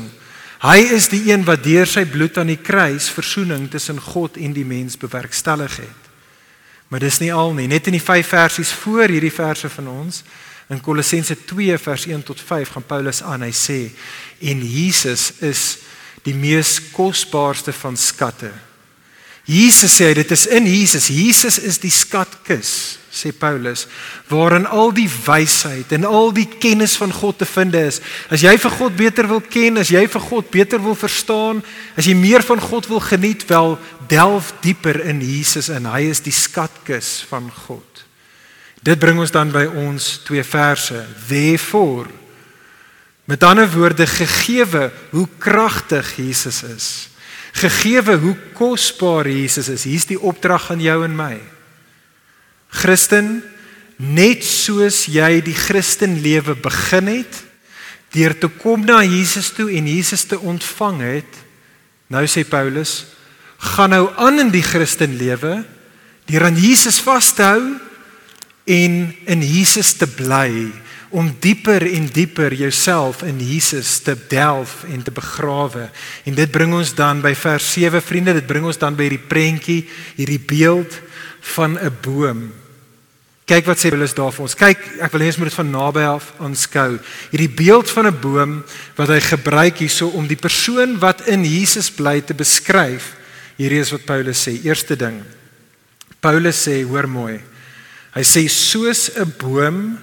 Hy 0.62 0.78
is 0.96 1.10
die 1.12 1.26
een 1.28 1.44
wat 1.44 1.60
deur 1.64 1.90
sy 1.90 2.06
bloed 2.08 2.38
aan 2.40 2.48
die 2.54 2.62
kruis 2.62 3.10
verzoening 3.12 3.66
tussen 3.68 4.00
God 4.00 4.38
en 4.40 4.54
die 4.56 4.64
mens 4.64 4.96
bewerkstellig 4.96 5.76
het. 5.82 6.08
Maar 6.88 7.04
dis 7.04 7.20
nie 7.20 7.32
al 7.34 7.52
nie, 7.56 7.66
net 7.68 7.90
in 7.90 7.98
die 7.98 8.04
5 8.04 8.32
versies 8.32 8.72
voor 8.80 9.12
hierdie 9.12 9.32
verse 9.34 9.68
van 9.68 9.92
ons 9.92 10.22
in 10.72 10.80
Kolossense 10.80 11.36
2 11.44 11.76
vers 11.82 12.08
1 12.08 12.24
tot 12.24 12.40
5 12.40 12.72
gaan 12.78 12.88
Paulus 12.88 13.20
aan 13.26 13.44
hy 13.44 13.52
sê 13.52 13.80
en 14.40 14.64
Jesus 14.64 15.34
is 15.44 15.66
die 16.24 16.36
mees 16.38 16.78
kosbaarste 16.94 17.74
van 17.76 17.98
skatte. 17.98 18.54
Jesus 19.44 19.98
sê 20.00 20.14
dit 20.16 20.32
is 20.32 20.46
in 20.46 20.64
Jesus. 20.70 21.10
Jesus 21.12 21.58
is 21.58 21.80
die 21.82 21.92
skatkis 21.92 23.01
sê 23.12 23.28
Paulus, 23.36 23.84
waarin 24.32 24.64
al 24.66 24.94
die 24.96 25.08
wysheid 25.26 25.92
en 25.92 26.06
al 26.08 26.32
die 26.32 26.48
kennis 26.48 26.96
van 26.96 27.12
God 27.12 27.42
te 27.42 27.48
vind 27.48 27.76
is. 27.76 28.00
As 28.32 28.40
jy 28.40 28.54
vir 28.56 28.72
God 28.78 28.96
beter 28.96 29.28
wil 29.28 29.42
ken, 29.44 29.76
as 29.78 29.92
jy 29.92 30.06
vir 30.08 30.24
God 30.30 30.48
beter 30.50 30.80
wil 30.80 30.96
verstaan, 30.96 31.60
as 31.96 32.08
jy 32.08 32.16
meer 32.16 32.44
van 32.46 32.60
God 32.60 32.88
wil 32.88 33.02
geniet, 33.04 33.44
wel 33.50 33.76
delf 34.08 34.54
dieper 34.64 35.02
in 35.04 35.20
Jesus 35.20 35.68
en 35.68 35.90
hy 35.92 36.06
is 36.08 36.24
die 36.24 36.34
skatkis 36.34 37.20
van 37.28 37.52
God. 37.66 38.04
Dit 38.82 38.98
bring 38.98 39.20
ons 39.22 39.30
dan 39.30 39.52
by 39.54 39.68
ons 39.84 40.16
twee 40.26 40.42
verse. 40.42 41.04
Therefore 41.28 42.08
met 43.24 43.44
ander 43.46 43.70
woorde 43.70 44.06
gegeewe 44.06 44.90
hoe 45.10 45.28
kragtig 45.38 46.16
Jesus 46.16 46.62
is. 46.62 47.08
Gegeewe 47.52 48.16
hoe 48.18 48.36
kosbaar 48.52 49.28
Jesus 49.28 49.68
is. 49.68 49.84
Hier's 49.84 50.08
die 50.10 50.20
opdrag 50.20 50.70
aan 50.70 50.82
jou 50.82 51.04
en 51.04 51.14
my. 51.16 51.36
Christen, 52.72 53.40
net 54.02 54.42
soos 54.46 55.04
jy 55.12 55.42
die 55.44 55.56
Christenlewe 55.56 56.56
begin 56.58 57.10
het 57.12 57.42
deur 58.12 58.34
te 58.36 58.48
kom 58.60 58.82
na 58.84 58.98
Jesus 59.06 59.52
toe 59.56 59.70
en 59.72 59.86
Jesus 59.88 60.26
te 60.28 60.36
ontvang 60.36 60.98
het, 61.00 61.38
nou 62.12 62.26
sê 62.28 62.42
Paulus, 62.44 63.06
gaan 63.72 63.94
nou 63.94 64.10
aan 64.20 64.42
in 64.42 64.50
die 64.52 64.64
Christenlewe 64.64 65.62
deur 66.28 66.44
aan 66.48 66.58
Jesus 66.60 67.00
vas 67.04 67.30
te 67.36 67.46
hou 67.46 67.62
en 68.68 68.98
in 69.32 69.42
Jesus 69.42 69.94
te 69.96 70.06
bly 70.06 70.68
om 71.12 71.28
dieper 71.44 71.84
en 71.92 72.06
dieper 72.08 72.54
jouself 72.56 73.22
in 73.26 73.40
Jesus 73.40 73.98
te 74.00 74.14
delf 74.28 74.84
en 74.88 75.02
te 75.04 75.12
begrawe. 75.12 75.90
En 76.24 76.34
dit 76.34 76.52
bring 76.52 76.72
ons 76.72 76.94
dan 76.96 77.20
by 77.24 77.34
vers 77.36 77.66
7 77.74 78.00
vriende, 78.00 78.32
dit 78.38 78.48
bring 78.48 78.64
ons 78.64 78.80
dan 78.80 78.96
by 78.96 79.10
hierdie 79.10 79.28
prentjie, 79.28 79.82
hierdie 80.16 80.40
beeld 80.40 80.96
van 81.52 81.76
'n 81.76 81.96
boom. 82.00 82.61
Kyk 83.52 83.66
wat 83.68 83.82
sê 83.82 83.90
Paulus 83.92 84.14
daar 84.16 84.32
vir 84.32 84.44
ons. 84.46 84.54
Kyk, 84.56 84.84
ek 85.04 85.12
wil 85.12 85.22
hê 85.26 85.26
ons 85.28 85.36
moet 85.42 85.50
dit 85.50 85.56
van 85.58 85.68
naby 85.68 86.02
af 86.08 86.28
aanskou. 86.40 86.94
Hierdie 87.34 87.50
beeld 87.52 87.90
van 87.92 88.06
'n 88.08 88.20
boom 88.22 88.52
wat 88.96 89.10
hy 89.12 89.20
gebruik 89.20 89.76
hierso 89.76 90.08
om 90.08 90.26
die 90.26 90.40
persoon 90.40 90.96
wat 90.98 91.28
in 91.28 91.44
Jesus 91.44 91.90
bly 91.90 92.22
te 92.22 92.32
beskryf. 92.32 93.12
Hierdie 93.58 93.80
is 93.80 93.92
wat 93.92 94.06
Paulus 94.06 94.40
sê. 94.40 94.56
Eerste 94.64 94.96
ding. 94.96 95.20
Paulus 96.20 96.66
sê, 96.66 96.82
hoor 96.82 97.06
mooi. 97.06 97.40
Hy 98.14 98.22
sê 98.22 98.48
soos 98.48 99.10
'n 99.16 99.34
boom 99.36 99.98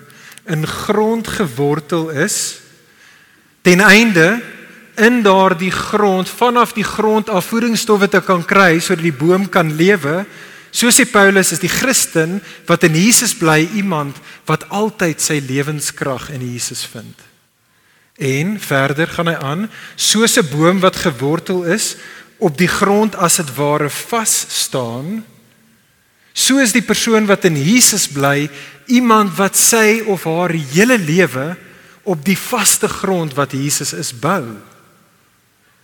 in 0.45 0.67
grond 0.67 1.27
gewortel 1.27 2.09
is 2.09 2.59
ten 3.63 3.81
einde 3.81 4.41
in 4.95 5.23
daardie 5.23 5.71
grond 5.71 6.29
vanaf 6.29 6.73
die 6.73 6.83
grond 6.83 7.29
afvoedingsstowwe 7.29 8.09
te 8.09 8.21
kan 8.21 8.45
kry 8.45 8.79
sodat 8.79 9.03
die 9.03 9.11
boom 9.11 9.49
kan 9.49 9.75
lewe. 9.75 10.25
So 10.71 10.91
sê 10.93 11.05
Paulus 11.09 11.51
is 11.51 11.61
die 11.63 11.71
Christen 11.71 12.39
wat 12.69 12.83
in 12.85 12.95
Jesus 12.95 13.33
bly 13.37 13.63
iemand 13.75 14.19
wat 14.45 14.67
altyd 14.69 15.21
sy 15.21 15.39
lewenskrag 15.41 16.29
in 16.35 16.45
Jesus 16.45 16.85
vind. 16.85 17.15
En 18.19 18.57
verder 18.59 19.07
gaan 19.07 19.31
hy 19.31 19.37
aan, 19.39 19.69
soos 19.95 20.37
'n 20.37 20.49
boom 20.51 20.79
wat 20.79 20.95
gewortel 20.95 21.63
is 21.63 21.95
op 22.37 22.57
die 22.57 22.67
grond 22.67 23.15
as 23.15 23.37
dit 23.37 23.55
ware 23.55 23.89
vas 23.89 24.45
staan, 24.47 25.25
so 26.33 26.57
is 26.57 26.71
die 26.71 26.85
persoon 26.85 27.25
wat 27.25 27.45
in 27.45 27.55
Jesus 27.55 28.07
bly 28.07 28.49
iemand 28.87 29.35
wat 29.37 29.57
sy 29.57 30.01
of 30.07 30.23
haar 30.23 30.51
hele 30.51 30.97
lewe 30.97 31.57
op 32.03 32.25
die 32.25 32.37
vaste 32.37 32.87
grond 32.87 33.33
wat 33.33 33.51
Jesus 33.51 33.93
is 33.93 34.13
bou. 34.13 34.57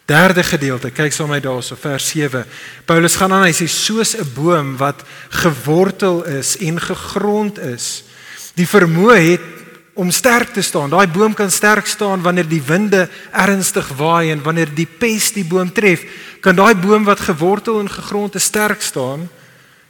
Derde 0.05 0.43
gedeelte, 0.45 0.91
kyk 0.93 1.13
saam 1.13 1.31
met 1.33 1.41
my 1.41 1.47
daarso 1.47 1.73
vers 1.81 2.11
7. 2.13 2.43
Paulus 2.85 3.15
gaan 3.17 3.33
aan 3.33 3.47
hy 3.47 3.53
sê 3.57 3.65
soos 3.65 4.13
'n 4.13 4.27
boom 4.35 4.77
wat 4.77 5.01
gewortel 5.41 6.21
is 6.29 6.57
en 6.61 6.77
gegrond 6.77 7.57
is, 7.57 8.03
die 8.53 8.67
vermoë 8.69 9.17
het 9.17 9.47
om 9.95 10.11
sterk 10.11 10.53
te 10.53 10.61
staan. 10.61 10.89
Daai 10.89 11.07
boom 11.07 11.33
kan 11.33 11.51
sterk 11.51 11.87
staan 11.87 12.21
wanneer 12.21 12.47
die 12.47 12.61
winde 12.61 13.09
ernstig 13.31 13.87
waai 13.97 14.31
en 14.31 14.43
wanneer 14.43 14.69
die 14.75 14.85
pes 14.85 15.31
die 15.31 15.43
boom 15.43 15.73
tref, 15.73 16.03
kan 16.39 16.55
daai 16.55 16.75
boom 16.75 17.03
wat 17.03 17.19
gewortel 17.19 17.79
en 17.79 17.89
gegrond 17.89 18.35
is 18.35 18.43
sterk 18.43 18.81
staan. 18.81 19.29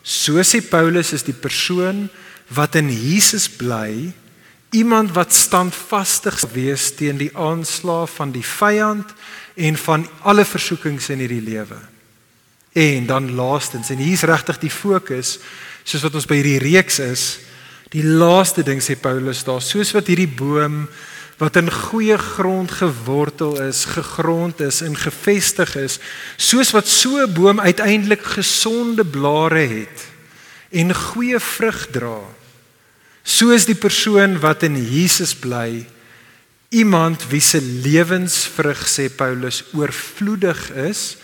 So 0.02 0.40
sê 0.44 0.62
Paulus 0.62 1.12
is 1.12 1.24
die 1.24 1.36
persoon 1.36 2.10
wat 2.48 2.76
in 2.76 2.90
Jesus 2.90 3.50
bly, 3.50 4.14
iemand 4.76 5.14
wat 5.16 5.34
standvastig 5.34 6.42
wees 6.54 6.92
teen 7.00 7.18
die 7.18 7.32
aanslag 7.38 8.10
van 8.18 8.34
die 8.36 8.46
vyand 8.46 9.14
en 9.56 9.78
van 9.80 10.08
alle 10.28 10.46
versoekings 10.46 11.10
in 11.14 11.24
hierdie 11.24 11.44
lewe. 11.44 11.80
En 12.76 13.08
dan 13.08 13.32
laastens 13.38 13.90
en 13.90 14.04
hier's 14.04 14.26
regtig 14.28 14.60
die 14.60 14.74
fokus 14.74 15.38
soos 15.86 16.04
wat 16.04 16.18
ons 16.18 16.28
by 16.28 16.40
hierdie 16.42 16.64
reeks 16.64 17.00
is, 17.00 17.26
die 17.94 18.04
laaste 18.04 18.66
ding 18.66 18.82
sê 18.84 18.98
Paulus 19.00 19.46
daar, 19.48 19.62
soos 19.64 19.94
wat 19.96 20.10
hierdie 20.12 20.28
boom 20.28 20.86
wat 21.40 21.58
in 21.60 21.68
goeie 21.72 22.16
grond 22.18 22.72
gewortel 22.72 23.58
is, 23.66 23.84
gegrond 23.92 24.62
is 24.64 24.80
en 24.86 24.96
gefestig 24.96 25.76
is, 25.80 26.00
soos 26.40 26.72
wat 26.72 26.88
so 26.88 27.20
'n 27.22 27.34
boom 27.34 27.60
uiteindelik 27.60 28.24
gesonde 28.24 29.04
blare 29.04 29.68
het 29.68 30.08
en 30.72 30.96
goeie 30.96 31.40
vrug 31.40 31.88
dra. 31.92 32.20
So 33.26 33.50
is 33.50 33.66
die 33.66 33.78
persoon 33.78 34.38
wat 34.40 34.64
in 34.64 34.78
Jesus 34.78 35.34
bly 35.34 35.82
iemand 36.70 37.26
wie 37.32 37.42
se 37.42 37.58
lewensvrug 37.62 38.86
sê 38.90 39.10
Paulus 39.10 39.64
oorvloedig 39.74 40.70
is 40.86 41.16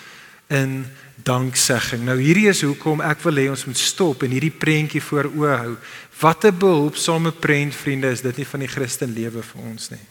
in 0.49 0.81
danksegging. 1.23 2.01
Nou 2.07 2.17
hierdie 2.17 2.47
is 2.49 2.63
hoekom 2.65 3.03
ek 3.05 3.21
wil 3.25 3.37
hê 3.37 3.49
ons 3.51 3.65
moet 3.69 3.77
stop 3.77 4.25
en 4.25 4.33
hierdie 4.33 4.53
prentjie 4.53 5.03
voor 5.03 5.29
oë 5.29 5.57
hou. 5.63 5.75
Wat 6.21 6.45
'n 6.45 6.57
behulpsame 6.57 7.31
prent 7.31 7.75
vriende 7.75 8.09
is 8.09 8.21
dit 8.21 8.37
nie 8.37 8.45
van 8.45 8.59
die 8.59 8.71
Christen 8.71 9.13
lewe 9.13 9.43
vir 9.43 9.61
ons 9.61 9.89
nie. 9.91 10.05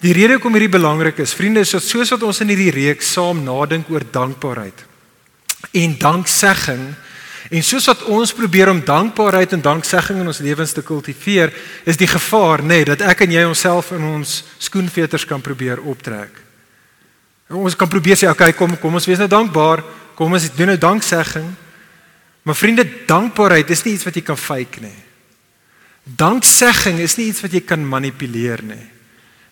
Die 0.00 0.12
rede 0.12 0.38
hoekom 0.38 0.54
hierdie 0.54 0.78
belangrik 0.78 1.18
is, 1.18 1.34
vriende, 1.34 1.60
is 1.60 1.70
dat 1.70 1.82
soos 1.82 2.10
wat 2.10 2.22
ons 2.22 2.40
in 2.40 2.48
hierdie 2.48 2.70
reeks 2.70 3.12
saam 3.12 3.42
nadink 3.42 3.90
oor 3.90 4.04
dankbaarheid 4.12 4.84
en 5.72 5.98
danksegging 5.98 6.94
En 7.48 7.64
soos 7.64 7.86
wat 7.88 8.02
ons 8.12 8.32
probeer 8.36 8.68
om 8.68 8.80
dankbaarheid 8.84 9.54
en 9.56 9.62
danksegging 9.64 10.20
in 10.20 10.28
ons 10.28 10.42
lewens 10.44 10.74
te 10.76 10.84
kultiveer, 10.84 11.52
is 11.88 11.96
die 11.96 12.08
gevaar 12.10 12.60
nê 12.60 12.82
nee, 12.82 12.88
dat 12.90 13.00
ek 13.08 13.24
en 13.24 13.32
jy 13.32 13.44
onsself 13.48 13.94
in 13.96 14.04
ons 14.04 14.42
skoenveters 14.60 15.24
kan 15.28 15.40
probeer 15.40 15.80
optrek. 15.80 16.42
Ons 17.48 17.76
kan 17.80 17.88
probeer 17.88 18.20
sê, 18.20 18.28
okay, 18.28 18.52
kom 18.52 18.76
kom 18.76 18.98
ons 19.00 19.08
wees 19.08 19.20
nou 19.22 19.30
dankbaar, 19.32 19.80
kom 20.18 20.36
ons 20.36 20.50
doen 20.58 20.68
nou 20.68 20.76
danksegging. 20.76 21.46
Maar 22.44 22.56
vriende, 22.56 22.84
dankbaarheid 23.08 23.70
is 23.72 23.84
nie 23.86 23.94
iets 23.96 24.04
wat 24.04 24.18
jy 24.18 24.24
kan 24.26 24.36
fake 24.36 24.84
nie. 24.84 24.98
Danksegging 26.04 27.00
is 27.04 27.16
nie 27.16 27.30
iets 27.32 27.40
wat 27.44 27.56
jy 27.56 27.64
kan 27.64 27.80
manipuleer 27.84 28.60
nie. 28.64 28.84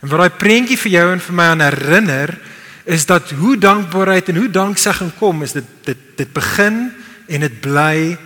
En 0.05 0.13
wat 0.13 0.21
daai 0.21 0.39
prentjie 0.41 0.77
vir 0.85 0.93
jou 0.99 1.07
en 1.15 1.25
vir 1.25 1.37
my 1.37 1.49
aan 1.55 1.65
herinner, 1.65 2.37
is 2.85 3.09
dat 3.09 3.33
hoe 3.41 3.57
dankbaarheid 3.59 4.29
en 4.31 4.43
hoe 4.45 4.53
danksegging 4.53 5.15
kom, 5.19 5.41
is 5.43 5.57
dit 5.57 5.73
dit 5.89 6.05
dit 6.17 6.33
begin 6.33 6.91
en 7.29 7.41
dit 7.41 7.61
bly 7.61 8.17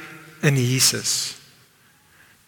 in 0.42 0.56
Jesus. 0.56 1.40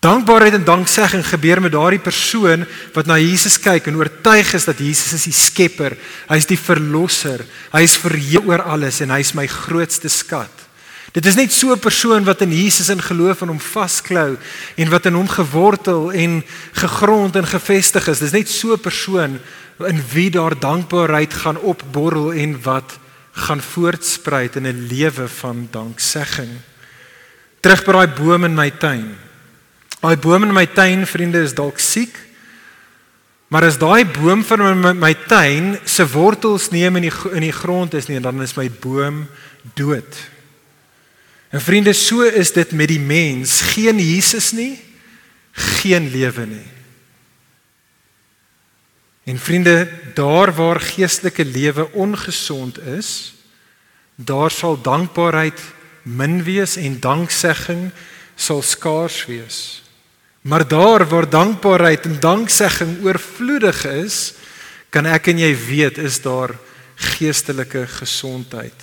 Dankbaarheid 0.03 0.57
en 0.59 0.65
danksegging 0.67 1.23
gebeur 1.23 1.61
met 1.63 1.73
daardie 1.73 2.03
persoon 2.03 2.65
wat 2.95 3.07
na 3.07 3.21
Jesus 3.23 3.55
kyk 3.63 3.87
en 3.87 4.01
oortuig 4.01 4.49
is 4.59 4.67
dat 4.67 4.81
Jesus 4.83 5.13
is 5.15 5.29
die 5.29 5.37
skepper, 5.37 5.95
hy 6.27 6.39
is 6.41 6.49
die 6.51 6.59
verlosser, 6.59 7.45
hy 7.71 7.85
is 7.87 7.95
verheer 8.03 8.43
oor 8.49 8.65
alles 8.67 8.99
en 9.05 9.15
hy 9.15 9.21
is 9.23 9.31
my 9.39 9.47
grootste 9.47 10.11
skat. 10.11 10.51
Dit 11.13 11.29
is 11.29 11.37
net 11.37 11.53
so 11.53 11.71
'n 11.71 11.79
persoon 11.79 12.25
wat 12.25 12.41
in 12.41 12.51
Jesus 12.51 12.89
in 12.89 13.03
geloof 13.03 13.43
en 13.43 13.49
hom 13.49 13.61
vasklou 13.61 14.37
en 14.77 14.91
wat 14.91 15.07
in 15.07 15.15
hom 15.15 15.29
gewortel 15.29 16.11
en 16.11 16.43
gegrond 16.73 17.37
en 17.37 17.47
gefestig 17.47 18.09
is. 18.09 18.19
Dis 18.19 18.33
net 18.33 18.49
so 18.49 18.73
'n 18.73 18.81
persoon 18.81 19.39
in 19.87 20.03
wie 20.13 20.31
daar 20.31 20.59
dankbaarheid 20.59 21.35
gaan 21.35 21.59
opborrel 21.59 22.33
en 22.33 22.63
wat 22.63 22.99
gaan 23.33 23.61
voortspruit 23.61 24.57
in 24.57 24.67
'n 24.67 24.87
lewe 24.91 25.29
van 25.29 25.69
danksegging. 25.71 26.51
Terug 27.61 27.85
by 27.85 27.93
daai 27.93 28.09
boom 28.09 28.45
in 28.45 28.55
my 28.55 28.71
tuin. 28.71 29.17
Daai 30.01 30.17
boom 30.17 30.43
in 30.43 30.53
my 30.53 30.67
tuin, 30.67 31.07
vriende, 31.07 31.43
is 31.43 31.55
dalk 31.55 31.79
siek. 31.79 32.19
Maar 33.49 33.65
as 33.65 33.79
daai 33.79 34.05
boom 34.05 34.45
van 34.45 34.81
my, 34.81 34.93
my 34.93 35.15
tuin 35.29 35.79
se 35.85 36.07
wortels 36.09 36.71
neem 36.71 36.97
in 36.97 37.03
die 37.03 37.13
in 37.33 37.45
die 37.45 37.53
grond 37.53 37.95
is 37.95 38.07
nie, 38.07 38.21
dan 38.21 38.43
is 38.43 38.55
my 38.57 38.71
boom 38.81 39.29
dood. 39.75 40.17
En 41.53 41.61
vriende, 41.61 41.93
so 41.93 42.23
is 42.23 42.53
dit 42.53 42.73
met 42.73 42.89
die 42.89 43.01
mens. 43.01 43.61
Geen 43.61 43.99
Jesus 44.01 44.53
nie, 44.53 44.81
geen 45.53 46.11
lewe 46.11 46.47
nie. 46.47 46.82
En 49.25 49.39
vriende, 49.39 49.89
daar 50.15 50.55
waar 50.55 50.81
geestelike 50.81 51.45
lewe 51.45 51.93
ongesond 51.93 52.81
is, 52.81 53.35
daar 54.15 54.51
sal 54.51 54.81
dankbaarheid 54.83 55.61
min 56.03 56.43
wees 56.43 56.77
en 56.77 57.01
danksegging 57.01 57.91
sal 58.35 58.63
skaars 58.63 59.27
wees. 59.27 59.83
Maar 60.43 60.69
daar 60.69 61.07
waar 61.09 61.29
dankbaarheid 61.31 62.05
en 62.05 62.21
danksegging 62.21 63.05
oorvloedig 63.05 63.85
is, 63.87 64.35
kan 64.91 65.07
ek 65.07 65.31
en 65.31 65.39
jy 65.39 65.53
weet 65.67 65.99
is 66.03 66.19
daar 66.21 66.57
geestelike 67.15 67.87
gesondheid. 67.87 68.75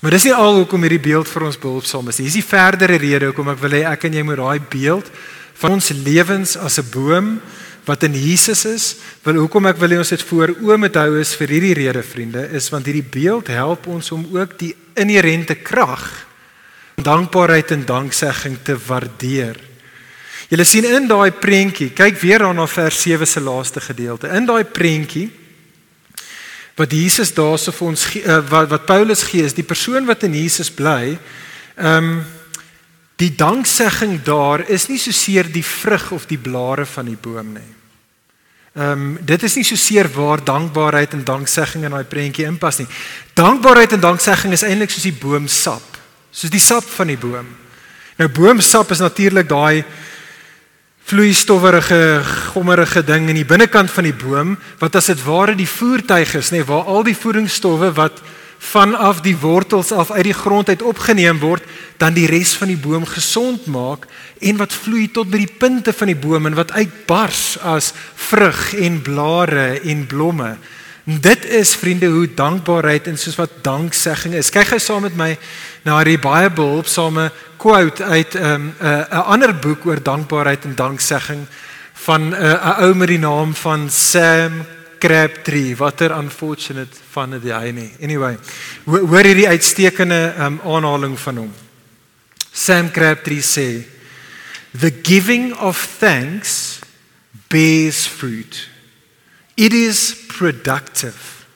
Maar 0.00 0.18
dis 0.18 0.26
nie 0.28 0.34
al 0.36 0.60
hoekom 0.60 0.84
hierdie 0.84 1.02
beeld 1.02 1.30
vir 1.30 1.46
ons 1.48 1.58
behulpsaam 1.58 2.12
is 2.12 2.20
nie. 2.20 2.28
Dis 2.28 2.38
die 2.38 2.46
verdere 2.46 2.98
rede 3.00 3.30
hoekom 3.30 3.48
ek 3.54 3.62
wil 3.64 3.76
hê 3.78 3.82
ek 3.88 4.04
en 4.06 4.18
jy 4.18 4.24
moet 4.26 4.42
daai 4.42 4.60
beeld 4.70 5.08
van 5.56 5.78
ons 5.78 5.88
lewens 6.04 6.56
as 6.60 6.78
'n 6.78 6.90
boom 6.92 7.40
wat 7.86 8.02
in 8.02 8.14
Jesus 8.18 8.64
is, 8.66 8.84
wil 9.22 9.40
hoekom 9.44 9.68
ek 9.70 9.78
wil 9.78 9.94
hê 9.94 9.98
ons 10.02 10.10
dit 10.10 10.22
voor 10.28 10.52
oë 10.58 10.78
moet 10.82 10.96
hou 10.98 11.20
is 11.20 11.36
vir 11.38 11.54
hierdie 11.54 11.76
rede 11.78 12.02
vriende, 12.02 12.42
is 12.58 12.66
want 12.74 12.88
hierdie 12.88 13.06
beeld 13.06 13.50
help 13.54 13.86
ons 13.86 14.10
om 14.14 14.24
ook 14.34 14.58
die 14.58 14.74
inherente 14.98 15.54
krag 15.54 16.26
dankbaarheid 16.96 17.70
en 17.76 17.84
danksegging 17.86 18.56
te 18.64 18.76
waardeer. 18.86 19.58
Julle 20.48 20.64
sien 20.64 20.86
in 20.86 21.08
daai 21.10 21.30
prentjie, 21.34 21.90
kyk 21.94 22.20
weer 22.22 22.44
dan 22.46 22.56
na 22.56 22.66
vers 22.70 23.00
7 23.02 23.26
se 23.26 23.42
laaste 23.42 23.82
gedeelte. 23.82 24.30
In 24.32 24.46
daai 24.48 24.64
prentjie 24.64 25.28
wat 26.76 26.92
Jesus 26.92 27.32
daarso 27.32 27.72
vir 27.72 27.88
ons 27.88 28.02
uh, 28.20 28.40
wat 28.50 28.68
wat 28.70 28.86
Paulus 28.88 29.24
gee 29.30 29.44
is 29.46 29.56
die 29.56 29.64
persoon 29.64 30.06
wat 30.08 30.26
in 30.28 30.36
Jesus 30.36 30.70
bly. 30.70 31.16
Ehm 31.76 32.10
um, 32.10 32.24
die 33.16 33.32
danksegging 33.32 34.18
daar 34.26 34.60
is 34.68 34.90
nie 34.90 34.98
so 35.00 35.08
seer 35.08 35.48
die 35.48 35.64
vrug 35.64 36.10
of 36.12 36.26
die 36.28 36.36
blare 36.36 36.84
van 36.84 37.06
die 37.08 37.16
boom 37.16 37.54
nie. 37.54 37.75
Ehm 38.76 38.92
um, 38.92 39.18
dit 39.24 39.42
is 39.42 39.54
nie 39.56 39.64
so 39.64 39.76
seer 39.80 40.08
waar 40.12 40.42
dankbaarheid 40.44 41.14
en 41.16 41.24
danksegging 41.24 41.86
in 41.88 41.94
daai 41.96 42.04
prentjie 42.04 42.44
inpas 42.44 42.82
nie. 42.82 42.86
Dankbaarheid 43.32 43.94
en 43.96 44.02
danksegging 44.02 44.52
is 44.52 44.66
eintlik 44.68 44.92
soos 44.92 45.06
die 45.08 45.16
boomsap, 45.16 45.96
soos 46.30 46.52
die 46.52 46.60
sap 46.60 46.84
van 46.98 47.08
die 47.08 47.16
boom. 47.16 47.48
Nou 48.20 48.28
boomsap 48.28 48.92
is 48.92 49.00
natuurlik 49.00 49.48
daai 49.48 49.84
vloeistowwerige, 51.08 52.20
gommerige 52.52 53.00
ding 53.06 53.30
in 53.30 53.38
die 53.40 53.48
binnekant 53.48 53.90
van 53.94 54.10
die 54.10 54.16
boom 54.16 54.56
wat 54.80 54.98
as 55.00 55.08
dit 55.08 55.24
ware 55.24 55.54
die 55.56 55.68
voertuig 55.70 56.34
is, 56.34 56.52
nê, 56.52 56.60
waar 56.66 56.84
al 56.84 57.06
die 57.06 57.16
voedingsstowwe 57.16 57.92
wat 57.96 58.20
vanaf 58.58 59.20
die 59.20 59.36
wortels 59.36 59.92
af 59.92 60.10
uit 60.10 60.24
die 60.24 60.36
grond 60.36 60.68
uit 60.68 60.82
opgeneem 60.82 61.38
word, 61.38 61.62
dan 61.96 62.14
die 62.14 62.26
res 62.26 62.54
van 62.54 62.68
die 62.68 62.80
boom 62.80 63.04
gesond 63.06 63.66
maak 63.66 64.06
en 64.40 64.56
wat 64.56 64.72
vloei 64.72 65.08
tot 65.12 65.30
by 65.30 65.38
die 65.44 65.54
punte 65.58 65.92
van 65.92 66.12
die 66.12 66.18
boom 66.18 66.46
en 66.46 66.58
wat 66.58 66.72
uitbars 66.72 67.58
as 67.62 67.92
vrug 68.14 68.74
en 68.74 69.02
blare 69.02 69.80
en 69.80 70.06
blomme. 70.06 70.56
Dit 71.06 71.44
is 71.44 71.76
vriende 71.78 72.06
hoe 72.10 72.26
dankbaarheid 72.34 73.06
en 73.06 73.18
soos 73.18 73.36
wat 73.38 73.62
danksegging 73.62 74.34
is. 74.34 74.50
Kyk 74.50 74.72
gou 74.72 74.78
saam 74.82 75.04
met 75.06 75.14
my 75.14 75.36
na 75.86 76.00
die 76.04 76.18
baie 76.18 76.50
behulpsame 76.50 77.30
quote 77.62 78.04
uit 78.04 78.34
'n 78.34 78.42
um, 78.42 78.74
'n 78.80 78.86
uh, 78.86 79.04
'n 79.10 79.26
ander 79.32 79.54
boek 79.54 79.86
oor 79.86 80.02
dankbaarheid 80.02 80.64
en 80.64 80.74
danksegging 80.74 81.46
van 81.92 82.28
'n 82.28 82.32
uh, 82.34 82.78
ou 82.82 82.94
met 82.94 83.08
die 83.08 83.18
naam 83.18 83.54
van 83.54 83.90
Sam 83.90 84.66
Crabtree. 84.98 85.74
Watter 85.76 86.12
unfortunate 86.16 86.96
van 87.12 87.36
die 87.40 87.52
hy 87.52 87.70
nie. 87.72 87.90
Anyway, 88.00 88.36
hoor 88.86 89.28
hierdie 89.28 89.48
uitstekende 89.48 90.20
um, 90.38 90.60
aanhaling 90.64 91.18
van 91.20 91.44
hom. 91.44 91.52
Sam 92.52 92.90
Crabtree 92.90 93.44
sê 93.44 93.68
The 94.76 94.90
giving 94.90 95.54
of 95.54 95.78
thanks 96.00 96.80
bears 97.48 98.06
fruit. 98.06 98.68
It 99.56 99.72
is 99.72 100.14
productive. 100.28 101.46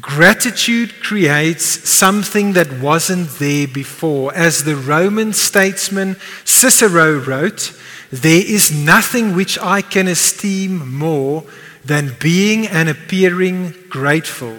Gratitude 0.00 0.94
creates 1.02 1.64
something 1.88 2.54
that 2.54 2.80
wasn't 2.80 3.28
there 3.38 3.66
before. 3.66 4.32
As 4.34 4.64
the 4.64 4.76
Roman 4.76 5.32
statesman 5.32 6.16
Cicero 6.44 7.18
wrote, 7.18 7.78
there 8.10 8.42
is 8.44 8.70
nothing 8.70 9.34
which 9.34 9.58
I 9.58 9.82
can 9.82 10.08
esteem 10.08 10.96
more 10.96 11.44
than 11.84 12.16
being 12.20 12.66
and 12.66 12.88
appearing 12.88 13.74
grateful. 13.88 14.56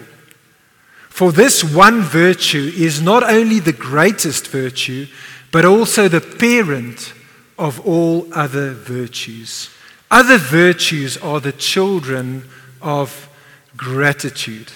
For 1.10 1.32
this 1.32 1.64
one 1.64 2.02
virtue 2.02 2.72
is 2.76 3.02
not 3.02 3.24
only 3.24 3.60
the 3.60 3.74
greatest 3.74 4.48
virtue, 4.48 5.08
but 5.52 5.66
also 5.66 6.08
the 6.08 6.22
parent 6.22 7.14
of 7.58 7.80
all 7.88 8.28
other 8.34 8.74
virtues. 8.74 9.70
Other 10.10 10.38
virtues 10.38 11.18
are 11.18 11.40
the 11.40 11.52
children 11.52 12.50
of 12.82 13.30
gratitude. 13.78 14.72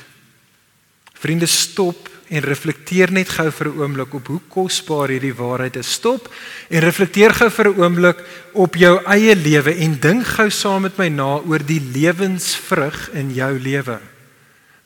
Vriende 1.16 1.48
stop 1.48 1.96
en 2.30 2.44
reflekteer 2.44 3.12
net 3.12 3.30
gou 3.30 3.52
vir 3.52 3.68
'n 3.68 3.80
oomblik 3.80 4.14
op 4.14 4.28
hoe 4.28 4.42
kosbaar 4.48 5.10
hierdie 5.10 5.34
waarheid 5.34 5.76
is. 5.76 5.92
Stop 5.92 6.34
en 6.70 6.80
reflekteer 6.80 7.34
gou 7.34 7.50
vir 7.50 7.68
'n 7.68 7.80
oomblik 7.80 8.24
op 8.54 8.76
jou 8.76 9.04
eie 9.06 9.36
lewe 9.36 9.76
en 9.76 10.00
dink 10.00 10.26
gou 10.26 10.50
saam 10.50 10.82
met 10.82 10.98
my 10.98 11.08
na 11.08 11.40
oor 11.46 11.66
die 11.66 11.82
lewensvrug 11.82 13.10
in 13.14 13.34
jou 13.34 13.60
lewe. 13.60 14.00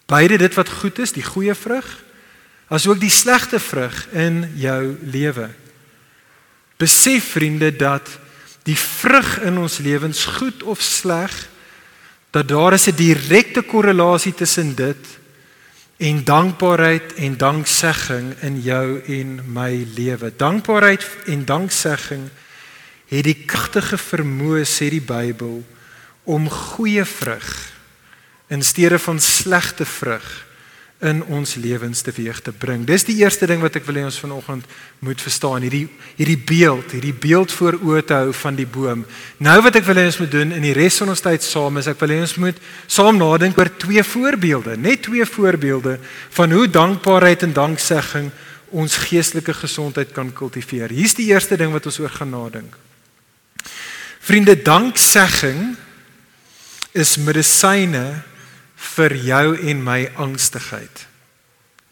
Beide 0.06 0.38
dit 0.38 0.54
wat 0.54 0.70
goed 0.70 1.00
is, 1.00 1.12
die 1.12 1.24
goeie 1.24 1.56
vrug, 1.56 2.04
asook 2.68 3.00
die 3.00 3.10
slegte 3.10 3.60
vrug 3.60 4.08
in 4.12 4.52
jou 4.56 4.98
lewe. 5.04 5.50
Besef 6.78 7.24
vriende 7.24 7.76
dat 7.76 8.10
die 8.64 8.78
vrug 8.78 9.42
in 9.42 9.58
ons 9.58 9.78
lewens 9.78 10.26
goed 10.26 10.64
of 10.64 10.82
sleg 10.82 11.48
dat 12.32 12.48
daar 12.48 12.74
is 12.74 12.88
'n 12.88 12.96
direkte 12.96 13.62
korrelasie 13.62 14.34
tussen 14.34 14.76
dit 14.76 15.21
en 16.02 16.24
dankbaarheid 16.26 17.14
en 17.14 17.38
danksegging 17.38 18.34
in 18.42 18.62
jou 18.62 19.02
en 19.06 19.36
my 19.54 19.88
lewe. 19.96 20.32
Dankbaarheid 20.36 21.06
en 21.30 21.46
danksegging 21.46 22.24
het 23.12 23.28
die 23.28 23.38
kragtige 23.46 24.00
vermoë 24.02 24.64
sê 24.66 24.90
die 24.90 25.04
Bybel 25.06 25.60
om 26.26 26.50
goeie 26.50 27.06
vrug 27.06 27.52
in 28.50 28.66
steede 28.66 28.98
van 29.00 29.22
slegte 29.22 29.86
vrug 29.86 30.26
in 31.02 31.24
ons 31.34 31.56
lewens 31.58 32.04
teweeg 32.06 32.40
te 32.46 32.52
bring. 32.54 32.84
Dis 32.86 33.08
die 33.08 33.16
eerste 33.24 33.48
ding 33.50 33.64
wat 33.64 33.80
ek 33.80 33.88
wil 33.88 33.98
hê 33.98 34.04
ons 34.06 34.20
vanoggend 34.22 34.68
moet 35.02 35.22
verstaan, 35.22 35.64
hierdie 35.66 35.88
hierdie 36.20 36.38
beeld, 36.38 36.94
hierdie 36.94 37.16
beeld 37.18 37.54
voor 37.58 37.80
oë 37.82 38.04
te 38.06 38.20
hou 38.20 38.36
van 38.38 38.60
die 38.60 38.68
boom. 38.70 39.02
Nou 39.42 39.58
wat 39.66 39.80
ek 39.80 39.88
wil 39.88 39.98
hê 39.98 40.06
ons 40.12 40.20
moet 40.22 40.32
doen 40.32 40.54
in 40.60 40.68
die 40.68 40.76
res 40.78 41.00
van 41.02 41.10
ons 41.10 41.26
tyd 41.26 41.42
saam 41.42 41.82
is 41.82 41.90
ek 41.90 41.98
wil 42.04 42.14
hê 42.14 42.20
ons 42.22 42.38
moet 42.44 42.62
saam 42.86 43.18
nadink 43.18 43.58
oor 43.58 43.74
twee 43.82 44.06
voorbeelde, 44.06 44.78
net 44.78 45.08
twee 45.10 45.26
voorbeelde 45.26 45.98
van 46.38 46.54
hoe 46.54 46.68
dankbaarheid 46.70 47.50
en 47.50 47.58
danksegging 47.58 48.30
ons 48.72 49.02
geestelike 49.10 49.58
gesondheid 49.58 50.14
kan 50.14 50.30
kultiveer. 50.32 50.94
Hier's 50.94 51.18
die 51.18 51.32
eerste 51.34 51.58
ding 51.58 51.74
wat 51.74 51.90
ons 51.90 51.98
oor 52.00 52.14
gaan 52.14 52.32
nadink. 52.32 52.78
Vriende, 54.22 54.54
danksegging 54.54 55.74
is 56.94 57.18
medisyne 57.18 58.22
vir 58.96 59.16
jou 59.16 59.48
en 59.70 59.84
my 59.84 60.10
angstigheid. 60.16 61.08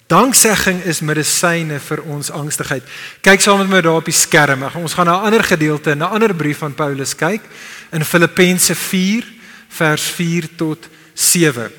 Danksegging 0.09 0.81
is 0.89 1.03
medisyne 1.05 1.77
vir 1.85 2.01
ons 2.09 2.31
angstigheid. 2.33 2.85
Kyk 3.21 3.43
saam 3.45 3.59
met 3.61 3.69
my 3.69 3.81
daar 3.85 3.99
op 4.01 4.07
die 4.09 4.15
skerm. 4.15 4.65
Ons 4.81 4.97
gaan 4.97 5.05
na 5.05 5.21
'n 5.21 5.25
ander 5.29 5.43
gedeelte, 5.43 5.93
'n 5.95 6.01
ander 6.01 6.33
brief 6.33 6.57
van 6.57 6.73
Paulus 6.73 7.15
kyk 7.15 7.41
in 7.91 8.05
Filippense 8.05 8.75
4 8.75 9.23
vers 9.69 10.01
4 10.01 10.49
tot 10.55 10.87
7. 11.13 11.71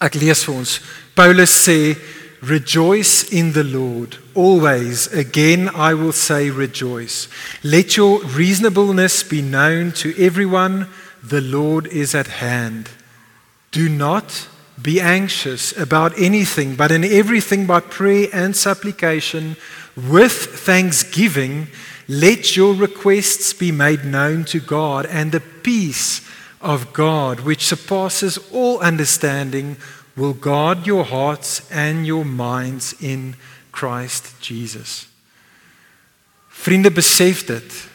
Ek 0.00 0.14
lees 0.14 0.44
vir 0.44 0.54
ons. 0.54 0.80
Paulus 1.14 1.68
sê 1.68 1.96
Rejoice 2.40 3.24
in 3.32 3.52
the 3.52 3.64
Lord 3.64 4.18
always. 4.34 5.12
Again, 5.12 5.68
I 5.74 5.94
will 5.94 6.12
say, 6.12 6.50
rejoice. 6.50 7.28
Let 7.64 7.96
your 7.96 8.20
reasonableness 8.24 9.24
be 9.24 9.42
known 9.42 9.90
to 9.92 10.14
everyone. 10.16 10.86
The 11.22 11.40
Lord 11.40 11.88
is 11.88 12.14
at 12.14 12.28
hand. 12.28 12.90
Do 13.70 13.88
not 13.88 14.48
be 14.80 15.00
anxious 15.00 15.76
about 15.76 16.18
anything, 16.18 16.76
but 16.76 16.90
in 16.90 17.04
everything 17.04 17.66
by 17.66 17.80
prayer 17.80 18.28
and 18.32 18.54
supplication, 18.56 19.56
with 19.96 20.32
thanksgiving, 20.32 21.68
let 22.06 22.56
your 22.56 22.74
requests 22.74 23.52
be 23.52 23.72
made 23.72 24.04
known 24.04 24.44
to 24.46 24.60
God, 24.60 25.06
and 25.06 25.32
the 25.32 25.40
peace 25.40 26.22
of 26.60 26.92
God, 26.92 27.40
which 27.40 27.66
surpasses 27.66 28.38
all 28.52 28.78
understanding, 28.78 29.76
will 30.16 30.34
guard 30.34 30.86
your 30.86 31.04
hearts 31.04 31.68
and 31.70 32.06
your 32.06 32.24
minds 32.24 32.94
in 33.00 33.36
Christ 33.72 34.40
Jesus. 34.40 35.06
Vriende 36.50 36.90
besef 36.90 37.46
dit. 37.46 37.88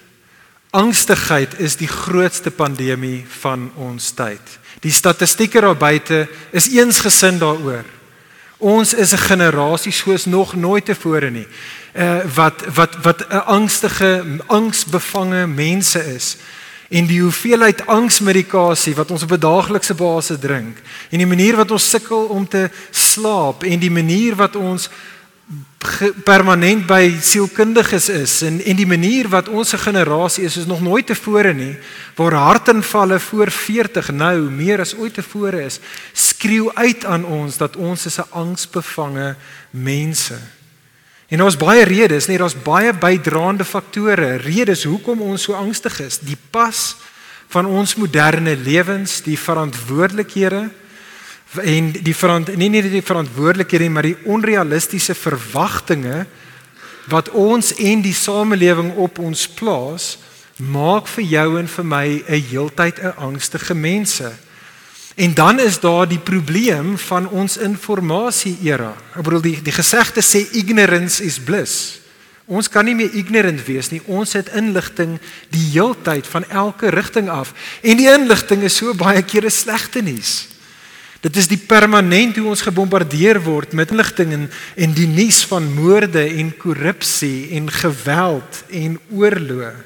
Angstigheid 0.73 1.59
is 1.61 1.75
die 1.77 1.87
grootste 1.87 2.49
pandemie 2.49 3.25
van 3.29 3.67
ons 3.77 4.07
tyd. 4.17 4.41
Die 4.81 4.91
statistieke 4.91 5.61
daar 5.61 5.77
buite 5.77 6.23
is 6.49 6.65
eensgesind 6.73 7.43
daaroor. 7.43 7.85
Ons 8.57 8.93
is 8.93 9.13
'n 9.13 9.17
generasie 9.17 9.91
soos 9.91 10.25
nog 10.25 10.55
nooit 10.55 10.85
tevore 10.85 11.29
nie. 11.29 11.47
Uh 11.93 12.25
wat 12.35 12.65
wat 12.73 12.95
wat 13.03 13.19
'n 13.29 13.45
angstige, 13.45 14.23
angsbevange 14.47 15.47
mense 15.47 16.15
is. 16.15 16.37
En 16.89 17.05
die 17.05 17.21
hoeveelheid 17.21 17.85
angsmedikasie 17.85 18.95
wat 18.95 19.11
ons 19.11 19.23
op 19.23 19.31
'n 19.31 19.39
daaglikse 19.39 19.93
basis 19.93 20.39
drink 20.39 20.77
en 21.09 21.17
die 21.17 21.27
manier 21.27 21.55
wat 21.55 21.71
ons 21.71 21.89
sukkel 21.89 22.25
om 22.25 22.47
te 22.47 22.69
slaap 22.89 23.63
en 23.63 23.79
die 23.79 23.91
manier 23.91 24.35
wat 24.35 24.55
ons 24.55 24.89
permanent 26.23 26.85
by 26.87 27.17
sielkundiges 27.21 28.09
is 28.09 28.41
en 28.41 28.61
en 28.63 28.75
die 28.75 28.87
manier 28.87 29.27
wat 29.29 29.49
ons 29.49 29.73
generasie 29.73 30.43
is 30.47 30.57
is 30.57 30.65
nog 30.65 30.81
nooit 30.81 31.07
tevore 31.07 31.53
nie 31.53 31.75
waar 32.15 32.33
hartaanvalle 32.33 33.19
voor 33.19 33.51
40 33.51 34.11
nou 34.11 34.49
meer 34.49 34.79
as 34.79 34.95
ooit 34.95 35.13
tevore 35.13 35.63
is 35.65 35.79
skreeu 36.13 36.71
uit 36.73 37.05
aan 37.05 37.25
ons 37.25 37.57
dat 37.57 37.75
ons 37.75 38.05
is 38.05 38.19
'n 38.19 38.29
angsbevange 38.31 39.35
mense. 39.71 40.37
En 41.27 41.37
daar's 41.37 41.57
baie 41.57 41.83
redes, 41.83 42.27
nee, 42.27 42.37
daar's 42.37 42.61
baie 42.61 42.93
bydraende 42.93 43.65
faktore, 43.65 44.35
redes 44.35 44.83
hoekom 44.83 45.21
ons 45.21 45.41
so 45.41 45.53
angstig 45.53 45.99
is. 45.99 46.19
Die 46.19 46.37
pas 46.49 46.95
van 47.47 47.65
ons 47.65 47.95
moderne 47.95 48.57
lewens, 48.57 49.21
die 49.21 49.39
verantwoordelikhede 49.39 50.69
en 51.61 51.91
die 51.91 52.15
verant 52.15 52.55
nie 52.57 52.69
net 52.69 52.89
die 52.91 53.05
verantwoordelikhede 53.05 53.89
maar 53.89 54.07
die 54.07 54.17
onrealistiese 54.25 55.13
verwagtinge 55.13 56.25
wat 57.11 57.29
ons 57.29 57.73
en 57.77 58.01
die 58.01 58.15
samelewing 58.15 58.93
op 58.95 59.19
ons 59.19 59.47
plaas 59.47 60.17
maak 60.57 61.07
vir 61.15 61.23
jou 61.23 61.47
en 61.59 61.67
vir 61.67 61.85
my 61.85 62.07
'n 62.27 62.41
heeltyd 62.49 62.99
'n 62.99 63.17
angstige 63.17 63.73
mense. 63.73 64.31
En 65.15 65.33
dan 65.33 65.59
is 65.59 65.79
daar 65.79 66.07
die 66.07 66.19
probleem 66.19 66.97
van 66.97 67.29
ons 67.29 67.57
informasie 67.57 68.57
era. 68.63 68.95
Ek 69.15 69.23
bedoel 69.23 69.41
die 69.41 69.61
die 69.61 69.71
gesegde 69.71 70.21
sê 70.21 70.47
ignorance 70.51 71.23
is 71.23 71.39
bliss. 71.39 71.99
Ons 72.45 72.69
kan 72.69 72.85
nie 72.85 72.95
meer 72.95 73.13
ignorant 73.13 73.65
wees 73.65 73.89
nie. 73.89 74.01
Ons 74.05 74.33
het 74.33 74.49
inligting 74.49 75.19
die 75.49 75.69
heeltyd 75.71 76.27
van 76.27 76.49
elke 76.49 76.89
rigting 76.89 77.29
af. 77.29 77.53
En 77.81 77.97
die 77.97 78.09
inligting 78.11 78.63
is 78.63 78.75
so 78.75 78.93
baie 78.93 79.21
kere 79.21 79.49
slegte 79.49 80.01
nuus. 80.01 80.52
Dit 81.23 81.37
is 81.39 81.47
die 81.47 81.57
permanent 81.57 82.35
hoe 82.35 82.49
ons 82.51 82.65
gebombardeer 82.65 83.39
word 83.45 83.71
met 83.71 83.93
inligting 83.95 84.33
en 84.35 84.49
en 84.75 84.95
die 84.95 85.07
nuus 85.07 85.45
van 85.47 85.69
moorde 85.71 86.25
en 86.27 86.51
korrupsie 86.59 87.53
en 87.55 87.71
geweld 87.71 88.63
en 88.69 88.99
oorlog. 89.15 89.77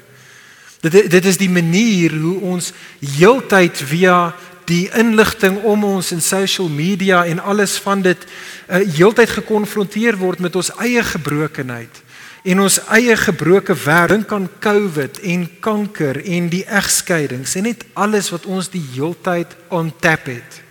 Dit 0.82 1.10
dit 1.10 1.30
is 1.30 1.38
die 1.38 1.50
manier 1.50 2.16
hoe 2.18 2.40
ons 2.56 2.72
heeltyd 2.98 3.78
via 3.86 4.34
die 4.66 4.90
inligting 4.98 5.62
om 5.62 5.86
ons 5.86 6.10
in 6.12 6.20
social 6.20 6.68
media 6.68 7.22
en 7.24 7.38
alles 7.38 7.78
van 7.86 8.02
dit 8.02 8.18
uh, 8.26 8.82
heeltyd 8.82 9.38
gekonfronteer 9.38 10.18
word 10.18 10.42
met 10.42 10.58
ons 10.58 10.74
eie 10.82 11.02
gebrokenheid 11.02 12.02
en 12.42 12.66
ons 12.66 12.82
eie 12.98 13.14
gebroke 13.16 13.74
wêreld 13.86 14.18
dink 14.18 14.32
aan 14.34 14.50
COVID 14.60 15.22
en 15.22 15.50
kanker 15.62 16.18
en 16.24 16.50
die 16.50 16.64
egskeidings 16.66 17.54
en 17.54 17.70
net 17.70 17.86
alles 17.94 18.34
wat 18.34 18.46
ons 18.46 18.70
die 18.74 18.84
heeltyd 18.94 19.54
on 19.70 19.94
tap 20.02 20.26
het. 20.26 20.66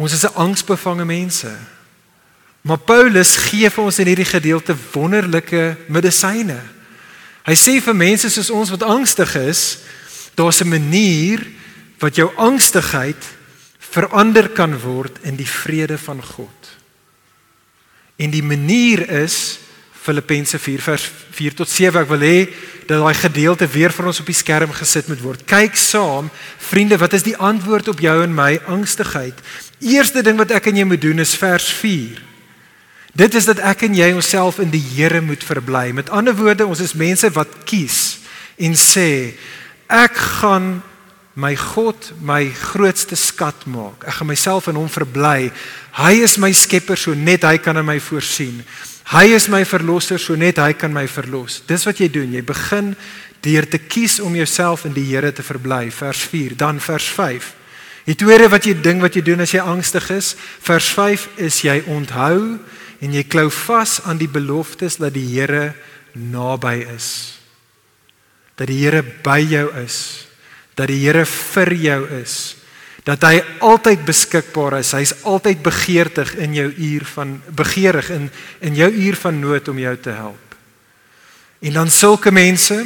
Ons 0.00 0.12
is 0.12 0.24
'n 0.24 0.34
angsbevange 0.34 1.04
mense. 1.04 1.52
Maar 2.60 2.78
Paulus 2.78 3.36
gee 3.36 3.70
vir 3.70 3.84
ons 3.84 3.98
in 3.98 4.06
hierdie 4.06 4.24
gedeelte 4.24 4.76
wonderlike 4.92 5.76
medisyne. 5.88 6.60
Hy 7.44 7.56
sê 7.56 7.80
vir 7.80 7.96
mense 7.96 8.30
soos 8.30 8.50
ons 8.50 8.70
wat 8.70 8.82
angstig 8.82 9.34
is, 9.34 9.78
daar's 10.34 10.60
'n 10.60 10.68
manier 10.68 11.46
wat 11.98 12.16
jou 12.16 12.32
angstigheid 12.36 13.24
verander 13.78 14.48
kan 14.48 14.78
word 14.80 15.18
in 15.22 15.36
die 15.36 15.48
vrede 15.48 15.98
van 15.98 16.22
God. 16.22 16.78
En 18.16 18.30
die 18.30 18.42
manier 18.42 19.08
is 19.10 19.58
Filippense 19.92 20.58
4 20.58 20.80
vers 20.80 21.10
4 21.30 21.54
tot 21.54 21.68
7 21.68 22.00
ek 22.00 22.08
wil 22.08 22.20
hê 22.20 22.48
dat 22.86 23.00
daai 23.00 23.14
gedeelte 23.14 23.66
weer 23.66 23.92
vir 23.92 24.06
ons 24.06 24.20
op 24.20 24.26
die 24.26 24.34
skerm 24.34 24.72
gesit 24.72 25.08
moet 25.08 25.20
word. 25.20 25.44
Kyk 25.44 25.76
saam, 25.76 26.30
vriende, 26.58 26.98
wat 26.98 27.12
is 27.12 27.22
die 27.22 27.36
antwoord 27.36 27.88
op 27.88 28.00
jou 28.00 28.22
en 28.22 28.34
my 28.34 28.60
angstigheid? 28.66 29.34
Eerste 29.80 30.22
ding 30.22 30.36
wat 30.36 30.52
ek 30.52 30.68
en 30.68 30.76
jy 30.76 30.84
moet 30.84 31.00
doen 31.00 31.22
is 31.22 31.32
vers 31.40 31.70
4. 31.80 32.20
Dit 33.16 33.34
is 33.34 33.48
dat 33.48 33.62
ek 33.64 33.86
en 33.88 33.96
jy 33.96 34.10
onsself 34.14 34.60
in 34.62 34.70
die 34.70 34.82
Here 34.92 35.22
moet 35.24 35.42
verbly. 35.44 35.88
Met 35.96 36.12
ander 36.14 36.36
woorde, 36.36 36.68
ons 36.68 36.82
is 36.84 36.94
mense 36.94 37.26
wat 37.34 37.62
kies 37.68 38.20
en 38.60 38.76
sê 38.76 39.32
ek 39.88 40.18
gaan 40.40 40.82
my 41.40 41.54
God 41.56 42.10
my 42.20 42.44
grootste 42.52 43.16
skat 43.16 43.64
maak. 43.70 44.04
Ek 44.04 44.20
gaan 44.20 44.28
myself 44.28 44.68
in 44.68 44.76
hom 44.78 44.90
verbly. 44.92 45.48
Hy 45.96 46.12
is 46.20 46.36
my 46.42 46.52
skepper, 46.52 46.98
so 47.00 47.16
net 47.16 47.46
hy 47.48 47.56
kan 47.62 47.80
aan 47.80 47.88
my 47.88 47.98
voorsien. 48.02 48.60
Hy 49.10 49.24
is 49.34 49.48
my 49.50 49.64
verlosser, 49.66 50.20
so 50.22 50.36
net 50.38 50.60
hy 50.62 50.74
kan 50.78 50.92
my 50.94 51.06
verlos. 51.10 51.62
Dis 51.66 51.86
wat 51.88 51.98
jy 51.98 52.10
doen. 52.12 52.36
Jy 52.36 52.44
begin 52.46 52.92
deur 53.42 53.66
te 53.66 53.80
kies 53.80 54.20
om 54.20 54.36
jouself 54.36 54.84
in 54.86 54.94
die 54.94 55.08
Here 55.08 55.32
te 55.32 55.42
verbly. 55.42 55.88
Vers 55.94 56.28
4, 56.30 56.54
dan 56.60 56.82
vers 56.84 57.08
5. 57.16 57.54
Die 58.10 58.18
tweede 58.18 58.48
wat 58.50 58.66
jy 58.66 58.74
ding 58.82 58.98
wat 59.04 59.14
jy 59.14 59.22
doen 59.22 59.44
as 59.44 59.54
jy 59.54 59.62
angstig 59.62 60.08
is, 60.10 60.34
vers 60.66 60.88
5 60.96 61.28
is 61.46 61.60
jy 61.62 61.76
onthou 61.86 62.58
en 63.00 63.12
jy 63.14 63.22
klou 63.30 63.46
vas 63.54 64.00
aan 64.02 64.18
die 64.18 64.30
beloftes 64.30 64.98
dat 64.98 65.14
die 65.14 65.28
Here 65.30 65.76
naby 66.18 66.80
is. 66.90 67.38
Dat 68.58 68.66
die 68.66 68.80
Here 68.82 69.04
by 69.22 69.38
jou 69.46 69.68
is. 69.78 70.26
Dat 70.74 70.90
die 70.90 70.98
Here 71.04 71.22
vir 71.28 71.76
jou 71.78 72.00
is 72.18 72.40
dat 73.06 73.22
hy 73.24 73.40
altyd 73.64 74.04
beskikbaar 74.04 74.76
is. 74.80 74.92
Hy's 74.92 75.14
altyd 75.24 75.62
begeertig 75.64 76.34
in 76.36 76.54
jou 76.54 76.68
uur 76.68 77.06
van 77.14 77.38
begeerig 77.56 78.10
in 78.12 78.28
in 78.60 78.76
jou 78.76 78.90
uur 78.90 79.16
van 79.16 79.40
nood 79.40 79.68
om 79.72 79.78
jou 79.80 79.94
te 79.96 80.10
help. 80.10 80.56
En 81.60 81.72
dan 81.72 81.90
sulke 81.90 82.30
mense 82.30 82.76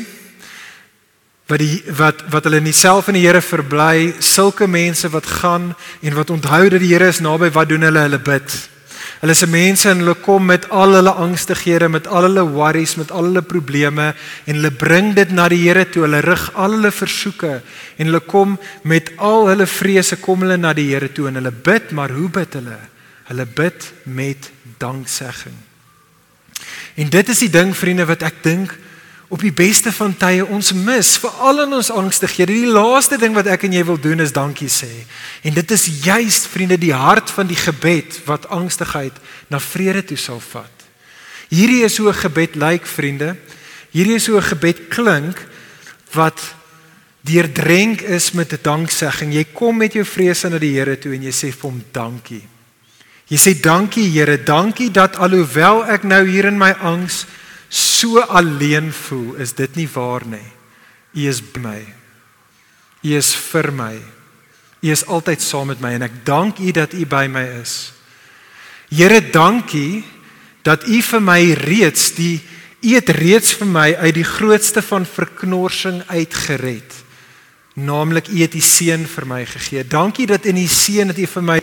wat 1.46 1.60
die 1.60 1.82
wat 1.98 2.22
wat 2.32 2.46
hulle 2.48 2.62
in 2.62 2.72
self 2.72 3.08
in 3.08 3.18
die 3.18 3.26
Here 3.26 3.42
verbly, 3.44 4.14
sulke 4.20 4.66
mense 4.66 5.08
wat 5.12 5.26
gaan 5.26 5.74
en 6.00 6.14
wat 6.16 6.30
onthou 6.30 6.68
dat 6.68 6.80
die 6.80 6.92
Here 6.94 7.08
is 7.08 7.20
naby, 7.20 7.50
wat 7.52 7.68
doen 7.68 7.84
hulle? 7.84 8.06
Hulle 8.06 8.18
bid. 8.18 8.54
Hulle 9.20 9.32
is 9.32 9.44
mense 9.48 9.88
en 9.88 10.00
hulle 10.02 10.14
kom 10.20 10.46
met 10.48 10.66
al 10.68 10.96
hulle 10.96 11.12
angstighede, 11.20 11.88
met 11.88 12.06
al 12.08 12.26
hulle 12.28 12.42
worries, 12.52 12.96
met 13.00 13.12
al 13.12 13.28
hulle 13.28 13.42
probleme 13.44 14.10
en 14.44 14.56
hulle 14.56 14.70
bring 14.72 15.12
dit 15.16 15.30
na 15.32 15.48
die 15.52 15.60
Here 15.66 15.84
toe. 15.88 16.06
Hulle 16.06 16.22
rig 16.24 16.46
al 16.54 16.78
hulle 16.78 16.92
versoeke 16.92 17.52
en 17.96 18.08
hulle 18.08 18.20
kom 18.24 18.58
met 18.82 19.12
al 19.16 19.48
hulle 19.52 19.68
vrese 19.68 20.18
kom 20.20 20.44
hulle 20.44 20.56
na 20.60 20.72
die 20.76 20.90
Here 20.90 21.12
toe 21.12 21.28
en 21.28 21.40
hulle 21.40 21.52
bid, 21.52 21.92
maar 21.92 22.12
hoe 22.12 22.28
bid 22.32 22.56
hulle? 22.60 22.80
Hulle 23.28 23.46
bid 23.46 23.92
met 24.04 24.50
danksegging. 24.80 25.56
En 27.00 27.08
dit 27.10 27.28
is 27.28 27.44
die 27.46 27.52
ding 27.52 27.72
vriende 27.76 28.04
wat 28.08 28.24
ek 28.24 28.42
dink 28.44 28.72
op 29.28 29.40
die 29.40 29.52
beste 29.52 29.92
van 29.92 30.12
tye 30.16 30.44
ons 30.46 30.72
mis 30.76 31.14
veral 31.18 31.64
in 31.64 31.72
ons 31.78 31.90
angstighede. 31.90 32.52
Die 32.52 32.70
laaste 32.70 33.18
ding 33.18 33.34
wat 33.34 33.48
ek 33.50 33.64
en 33.66 33.72
jy 33.72 33.84
wil 33.88 33.98
doen 34.00 34.20
is 34.20 34.34
dankie 34.34 34.68
sê. 34.68 34.90
En 35.42 35.54
dit 35.54 35.70
is 35.70 35.86
juist 36.04 36.46
vriende 36.52 36.78
die 36.78 36.92
hart 36.94 37.30
van 37.30 37.48
die 37.48 37.58
gebed 37.58 38.20
wat 38.28 38.48
angstigheid 38.52 39.16
na 39.48 39.60
vrede 39.60 40.04
toe 40.04 40.20
sal 40.20 40.40
vat. 40.40 40.70
Hierdie 41.48 41.84
is 41.84 41.96
hoe 41.98 42.08
'n 42.08 42.22
gebed 42.24 42.56
lyk 42.56 42.86
vriende. 42.86 43.36
Hierdie 43.92 44.16
is 44.16 44.26
hoe 44.26 44.36
'n 44.36 44.50
gebed 44.54 44.88
klink 44.88 45.46
wat 46.12 46.40
deurdrenk 47.24 48.00
is 48.00 48.32
met 48.32 48.52
'n 48.52 48.58
danksegging. 48.62 49.32
Jy 49.32 49.46
kom 49.52 49.76
met 49.76 49.92
jou 49.92 50.04
vrese 50.04 50.48
na 50.48 50.58
die 50.58 50.74
Here 50.76 50.98
toe 50.98 51.14
en 51.14 51.22
jy 51.22 51.32
sê 51.32 51.52
vir 51.52 51.70
hom 51.70 51.84
dankie. 51.92 52.42
Jy 53.28 53.36
sê 53.36 53.60
dankie 53.60 54.10
Here, 54.10 54.42
dankie 54.42 54.90
dat 54.90 55.16
alhoewel 55.16 55.86
ek 55.86 56.02
nou 56.02 56.26
hier 56.26 56.44
in 56.44 56.58
my 56.58 56.72
angs 56.72 57.26
so 57.74 58.20
alleen 58.20 58.92
voel, 58.92 59.34
is 59.42 59.54
dit 59.58 59.74
nie 59.74 59.88
waar 59.90 60.22
nie. 60.26 60.46
U 61.14 61.28
is 61.28 61.40
by 61.42 61.60
my. 61.62 61.80
U 63.02 63.14
is 63.16 63.34
vir 63.50 63.70
my. 63.74 63.94
U 64.84 64.90
is 64.92 65.04
altyd 65.06 65.42
saam 65.42 65.70
met 65.72 65.80
my 65.82 65.94
en 65.96 66.06
ek 66.06 66.22
dank 66.26 66.60
U 66.60 66.72
dat 66.76 66.94
U 66.94 67.06
by 67.08 67.26
my 67.30 67.44
is. 67.62 67.92
Here, 68.92 69.20
dankie 69.32 70.04
dat 70.64 70.86
U 70.86 71.00
vir 71.02 71.22
my 71.24 71.40
reeds 71.64 72.12
die 72.18 72.42
U 72.84 72.92
het 72.92 73.08
reeds 73.16 73.54
vir 73.56 73.70
my 73.70 73.86
uit 73.96 74.14
die 74.18 74.26
grootste 74.28 74.82
van 74.84 75.06
verknorsing 75.08 76.02
uitgered. 76.12 76.98
Naamlik 77.80 78.28
U 78.28 78.42
het 78.42 78.54
U 78.54 78.60
seun 78.60 79.06
vir 79.08 79.26
my 79.26 79.40
gegee. 79.48 79.86
Dankie 79.88 80.26
dat 80.28 80.44
in 80.44 80.60
U 80.60 80.66
seun 80.68 81.14
het 81.14 81.18
U 81.18 81.26
vir 81.38 81.46
my 81.48 81.58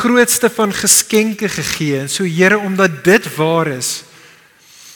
grootste 0.00 0.48
van 0.50 0.72
geskenke 0.72 1.52
gegee. 1.52 2.00
En 2.00 2.08
so 2.08 2.24
Here, 2.24 2.58
omdat 2.58 3.04
dit 3.04 3.28
waar 3.36 3.68
is, 3.76 4.04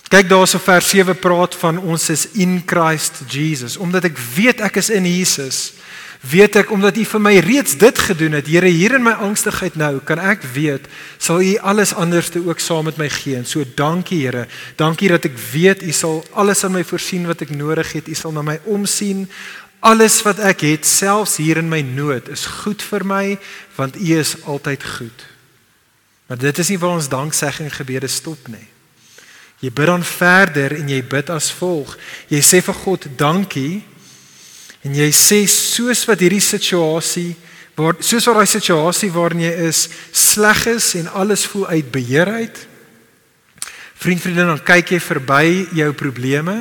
Kyk 0.09 0.29
daarso 0.31 0.57
vers 0.65 0.89
7 0.89 1.19
praat 1.21 1.53
van 1.61 1.79
ons 1.85 2.09
is 2.09 2.31
in 2.41 2.63
Christ 2.67 3.21
Jesus. 3.29 3.77
Omdat 3.77 4.09
ek 4.09 4.17
weet 4.37 4.63
ek 4.65 4.79
is 4.81 4.89
in 4.89 5.05
Jesus, 5.05 5.75
weet 6.25 6.57
ek 6.63 6.71
omdat 6.73 6.97
U 6.97 7.05
vir 7.11 7.21
my 7.21 7.35
reeds 7.45 7.77
dit 7.77 8.01
gedoen 8.07 8.39
het. 8.39 8.49
Here, 8.49 8.71
hier 8.73 8.97
in 8.97 9.05
my 9.05 9.13
angstigheid 9.21 9.77
nou, 9.77 9.99
kan 10.01 10.17
ek 10.19 10.47
weet 10.55 10.89
sal 11.21 11.45
U 11.45 11.51
alles 11.61 11.93
anderste 11.93 12.41
ook 12.41 12.63
saam 12.65 12.89
met 12.89 12.97
my 12.97 13.11
gee. 13.13 13.37
En 13.37 13.45
so 13.45 13.69
dankie 13.77 14.23
Here. 14.25 14.47
Dankie 14.81 15.13
dat 15.13 15.29
ek 15.29 15.37
weet 15.53 15.85
U 15.85 15.93
sal 15.93 16.23
alles 16.33 16.65
aan 16.65 16.79
my 16.79 16.87
voorsien 16.89 17.29
wat 17.29 17.45
ek 17.45 17.53
nodig 17.53 17.93
het. 18.01 18.09
U 18.09 18.17
sal 18.17 18.33
na 18.33 18.47
my 18.47 18.57
omsien. 18.65 19.27
Alles 19.85 20.23
wat 20.25 20.41
ek 20.41 20.65
het, 20.65 20.89
selfs 20.89 21.37
hier 21.39 21.61
in 21.61 21.69
my 21.69 21.85
nood, 21.85 22.33
is 22.33 22.49
goed 22.65 22.81
vir 22.83 23.05
my 23.07 23.37
want 23.77 24.01
U 24.01 24.09
is 24.17 24.39
altyd 24.49 24.89
goed. 24.97 25.29
Maar 26.33 26.41
dit 26.49 26.65
is 26.65 26.73
nie 26.73 26.81
waar 26.81 26.97
ons 26.97 27.13
danksegging 27.13 27.71
gebede 27.77 28.09
stop 28.09 28.49
nie. 28.49 28.78
Jy 29.59 29.71
bid 29.75 29.91
dan 29.91 30.05
verder 30.07 30.77
en 30.79 30.91
jy 30.91 31.01
bid 31.03 31.31
as 31.35 31.51
volg. 31.59 31.97
Jy 32.31 32.41
sê 32.47 32.61
vir 32.63 32.77
God 32.85 33.09
dankie 33.19 33.81
en 34.87 34.95
jy 34.95 35.09
sê 35.11 35.43
soos 35.51 36.05
wat 36.07 36.23
hierdie 36.23 36.43
situasie 36.45 37.33
waar 37.79 37.99
soos 38.03 38.27
wat 38.27 38.41
daai 38.41 38.51
situasie 38.51 39.11
waarin 39.15 39.45
jy 39.45 39.53
is 39.69 39.85
sleg 40.15 40.65
is 40.71 40.93
en 40.99 41.11
alles 41.15 41.47
voel 41.51 41.69
uit 41.75 41.91
beheer 41.95 42.31
uit. 42.41 42.61
Vriend 43.99 44.23
vriende 44.23 44.47
dan 44.47 44.63
kyk 44.67 44.95
jy 44.95 45.01
verby 45.03 45.45
jou 45.79 45.91
probleme 45.99 46.57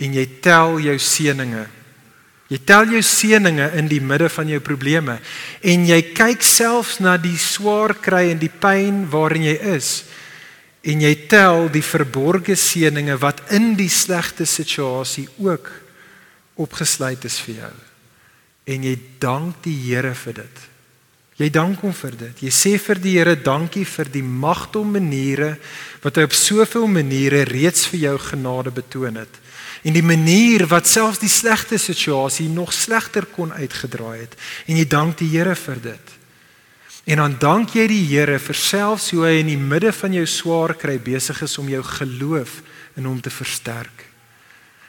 en 0.00 0.16
jy 0.16 0.24
tel 0.44 0.78
jou 0.84 0.96
seëninge. 1.00 1.64
Jy 2.52 2.60
tel 2.68 2.92
jou 2.92 3.00
seëninge 3.04 3.70
in 3.80 3.88
die 3.88 4.02
midde 4.04 4.28
van 4.32 4.48
jou 4.52 4.60
probleme 4.64 5.16
en 5.64 5.86
jy 5.88 6.00
kyk 6.16 6.44
selfs 6.44 7.00
na 7.04 7.16
die 7.20 7.38
swaar 7.40 7.96
kry 7.96 8.26
en 8.34 8.40
die 8.40 8.52
pyn 8.52 9.06
waarin 9.12 9.48
jy 9.48 9.56
is 9.76 9.94
en 10.84 11.00
jy 11.00 11.14
tel 11.32 11.70
die 11.72 11.84
verborgde 11.84 12.56
seëninge 12.60 13.16
wat 13.22 13.40
in 13.56 13.72
die 13.78 13.88
slegte 13.88 14.44
situasie 14.44 15.26
ook 15.40 15.70
opgesluit 16.60 17.24
is 17.24 17.38
vir 17.46 17.64
jou. 17.64 17.74
En 18.74 18.84
jy 18.84 18.94
dank 19.20 19.62
die 19.64 19.76
Here 19.86 20.14
vir 20.16 20.40
dit. 20.44 20.62
Jy 21.40 21.48
dank 21.50 21.80
hom 21.82 21.92
vir 21.96 22.14
dit. 22.14 22.42
Jy 22.46 22.52
sê 22.54 22.74
vir 22.78 23.00
die 23.02 23.16
Here 23.16 23.34
dankie 23.34 23.84
vir 23.88 24.10
die 24.12 24.22
magtom 24.22 24.92
maniere 24.94 25.56
wat 26.04 26.20
hy 26.20 26.28
op 26.28 26.36
soveel 26.36 26.86
maniere 26.86 27.42
reeds 27.48 27.88
vir 27.90 28.04
jou 28.04 28.18
genade 28.28 28.70
betoon 28.74 29.18
het. 29.24 29.40
En 29.84 29.96
die 29.96 30.04
manier 30.04 30.66
wat 30.70 30.88
selfs 30.88 31.20
die 31.20 31.32
slegte 31.32 31.78
situasie 31.80 32.46
nog 32.48 32.72
slegter 32.72 33.26
kon 33.26 33.52
uitgedraai 33.52 34.20
het. 34.20 34.36
En 34.68 34.78
jy 34.78 34.86
dank 34.88 35.18
die 35.20 35.32
Here 35.32 35.56
vir 35.58 35.80
dit. 35.90 36.14
En 37.04 37.20
dan 37.20 37.36
dank 37.38 37.74
jy 37.76 37.84
die 37.90 38.04
Here 38.08 38.38
vir 38.40 38.56
selfs 38.56 39.10
hoe 39.12 39.26
hy 39.26 39.34
in 39.42 39.50
die 39.52 39.60
midde 39.60 39.92
van 39.92 40.14
jou 40.16 40.24
swaar 40.26 40.72
kry 40.80 40.96
besig 40.98 41.42
is 41.44 41.58
om 41.60 41.68
jou 41.68 41.82
geloof 41.84 42.62
in 42.96 43.04
hom 43.04 43.20
te 43.20 43.32
versterk. 43.32 44.06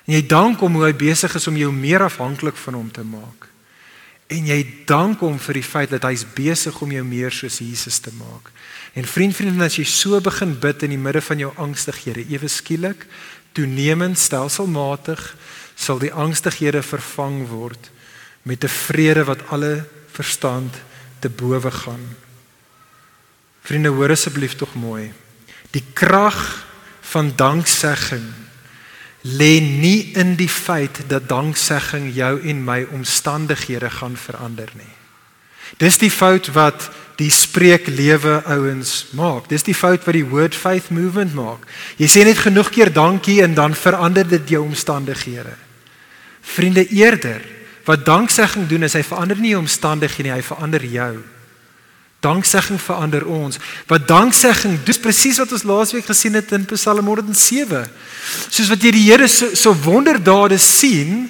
En 0.06 0.13
jy 0.15 0.21
dank 0.30 0.62
hom 0.63 0.78
hoe 0.78 0.86
hy 0.88 0.93
besig 0.95 1.36
is 1.36 1.47
om 1.49 1.58
jou 1.60 1.71
meer 1.75 2.06
afhanklik 2.06 2.56
van 2.62 2.80
hom 2.80 2.91
te 2.93 3.04
maak. 3.04 3.49
En 4.32 4.47
jy 4.47 4.60
dank 4.89 5.19
hom 5.21 5.36
vir 5.41 5.60
die 5.60 5.65
feit 5.65 5.91
dat 5.91 6.06
hy's 6.08 6.23
besig 6.38 6.78
om 6.82 6.93
jou 6.93 7.04
meer 7.06 7.34
soos 7.34 7.60
Jesus 7.62 7.99
te 8.01 8.13
maak. 8.15 8.49
En 8.95 9.06
vriend, 9.06 9.36
vriendin, 9.36 9.65
as 9.65 9.75
jy 9.78 9.86
so 9.89 10.21
begin 10.23 10.56
bid 10.62 10.86
in 10.88 10.95
die 10.95 11.01
midde 11.01 11.21
van 11.25 11.41
jou 11.41 11.51
angstighede, 11.62 12.23
ewe 12.32 12.49
skielik, 12.49 13.06
toenemend 13.54 14.17
stelselmatig 14.19 15.21
sal 15.75 15.99
die 15.99 16.13
angstighede 16.13 16.82
vervang 16.86 17.43
word 17.51 17.91
met 18.43 18.63
'n 18.63 18.71
vrede 18.71 19.25
wat 19.25 19.41
alle 19.51 19.86
verstand 20.13 20.73
te 21.25 21.33
bowe 21.33 21.71
gaan. 21.73 22.03
Vriende, 23.65 23.89
hoor 23.89 24.13
asseblief 24.13 24.53
tog 24.59 24.75
mooi. 24.77 25.09
Die 25.73 25.83
krag 25.97 26.38
van 27.09 27.33
danksegging 27.35 28.27
lê 29.25 29.57
nie 29.61 30.13
in 30.13 30.35
die 30.38 30.49
feit 30.49 31.01
dat 31.09 31.25
danksegging 31.29 32.11
jou 32.13 32.38
en 32.45 32.61
my 32.63 32.83
omstandighede 32.93 33.89
gaan 33.89 34.13
verander 34.17 34.69
nie. 34.77 34.93
Dis 35.81 35.97
die 35.97 36.11
fout 36.13 36.51
wat 36.53 36.91
die 37.17 37.31
spreeklewe 37.33 38.41
ouens 38.45 39.07
maak. 39.17 39.47
Dis 39.49 39.65
die 39.65 39.75
fout 39.75 40.03
wat 40.05 40.13
die 40.13 40.27
word 40.29 40.55
faith 40.55 40.91
movement 40.93 41.33
maak. 41.33 41.65
Jy 41.97 42.09
sê 42.11 42.25
net 42.27 42.43
genoeg 42.43 42.69
keer 42.75 42.93
dankie 42.93 43.39
en 43.41 43.55
dan 43.57 43.73
verander 43.73 44.27
dit 44.27 44.55
jou 44.55 44.61
omstandighede. 44.67 45.55
Vriende 46.45 46.85
eerder, 46.93 47.41
wat 47.85 48.05
danksegging 48.05 48.67
doen 48.67 48.87
is 48.87 48.95
hy 48.97 49.03
verander 49.05 49.39
nie 49.39 49.53
jou 49.53 49.61
omstandighede 49.61 50.29
nie, 50.29 50.35
hy 50.35 50.43
verander 50.45 50.85
jou. 50.89 51.13
Danksegging 52.25 52.79
verander 52.81 53.25
ons. 53.29 53.59
Wat 53.89 54.07
danksegging 54.09 54.79
doen, 54.81 55.01
presies 55.03 55.37
wat 55.41 55.53
ons 55.53 55.65
laasweek 55.67 56.07
gesien 56.09 56.37
het 56.37 56.51
in 56.57 56.65
Psalm 56.71 57.05
107. 57.05 57.85
Soos 58.49 58.71
wat 58.71 58.81
jy 58.81 58.93
die 58.95 59.05
Here 59.05 59.27
so, 59.29 59.51
so 59.53 59.75
wonderdade 59.85 60.57
sien, 60.61 61.27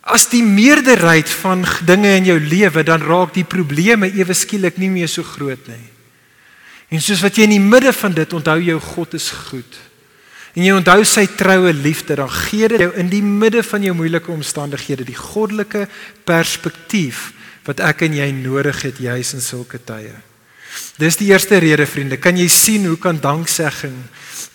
as 0.00 0.26
die 0.32 0.42
meerderheid 0.42 1.28
van 1.42 1.62
dinge 1.86 2.16
in 2.18 2.26
jou 2.32 2.38
lewe, 2.40 2.82
dan 2.82 3.04
raak 3.04 3.34
die 3.36 3.46
probleme 3.46 4.10
ewe 4.10 4.34
skielik 4.34 4.80
nie 4.80 4.90
meer 4.90 5.10
so 5.10 5.22
groot 5.22 5.70
nie. 5.70 5.86
En 6.90 7.02
soos 7.02 7.22
wat 7.22 7.38
jy 7.38 7.46
in 7.46 7.54
die 7.54 7.62
midde 7.62 7.92
van 7.94 8.16
dit 8.16 8.32
onthou 8.34 8.58
jou 8.58 8.80
God 8.82 9.14
is 9.14 9.28
goed. 9.50 9.78
En 10.56 10.64
jy 10.64 10.72
onthou 10.74 11.04
sy 11.06 11.26
troue 11.38 11.72
liefde, 11.72 12.16
dan 12.18 12.30
gee 12.30 12.68
dit 12.72 12.82
jou 12.82 12.90
in 12.98 13.10
die 13.12 13.22
midde 13.22 13.62
van 13.62 13.84
jou 13.86 13.94
moeilike 13.94 14.32
omstandighede 14.34 15.06
die 15.06 15.18
goddelike 15.18 15.86
perspektief 16.26 17.30
wat 17.68 17.82
ek 17.84 18.02
en 18.08 18.16
jy 18.18 18.30
nodig 18.34 18.82
het 18.82 18.98
juis 18.98 19.34
in 19.36 19.44
sulke 19.44 19.78
tye. 19.86 20.16
Dis 20.98 21.18
die 21.18 21.30
eerste 21.30 21.58
rede 21.62 21.86
vriende, 21.86 22.18
kan 22.18 22.38
jy 22.38 22.48
sien 22.50 22.86
hoe 22.88 22.98
kan 22.98 23.18
danksegging 23.22 23.94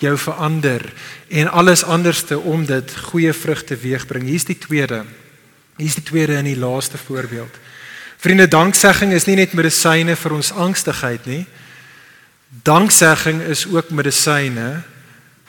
jou 0.04 0.16
verander 0.20 0.84
en 1.30 1.52
alles 1.52 1.84
anderste 1.84 2.40
om 2.40 2.66
dit 2.68 2.96
goeie 3.10 3.32
vrugte 3.34 3.78
weegbring. 3.80 4.28
Hier's 4.28 4.48
die 4.48 4.60
tweede. 4.60 5.04
Hier's 5.80 5.98
die 6.00 6.06
tweede 6.08 6.40
in 6.40 6.50
die 6.50 6.60
laaste 6.60 7.00
voorbeeld. 7.00 7.62
Vriende, 8.20 8.48
danksegging 8.48 9.14
is 9.14 9.28
nie 9.28 9.38
net 9.40 9.54
medisyne 9.56 10.16
vir 10.18 10.36
ons 10.36 10.52
angstigheid 10.52 11.28
nie. 11.30 11.44
Danksegging 12.66 13.42
is 13.52 13.66
ook 13.68 13.92
medisyne 13.96 14.84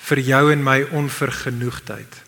vir 0.06 0.22
jou 0.22 0.42
en 0.52 0.62
my 0.62 0.82
onvergenoegdheid. 0.94 2.22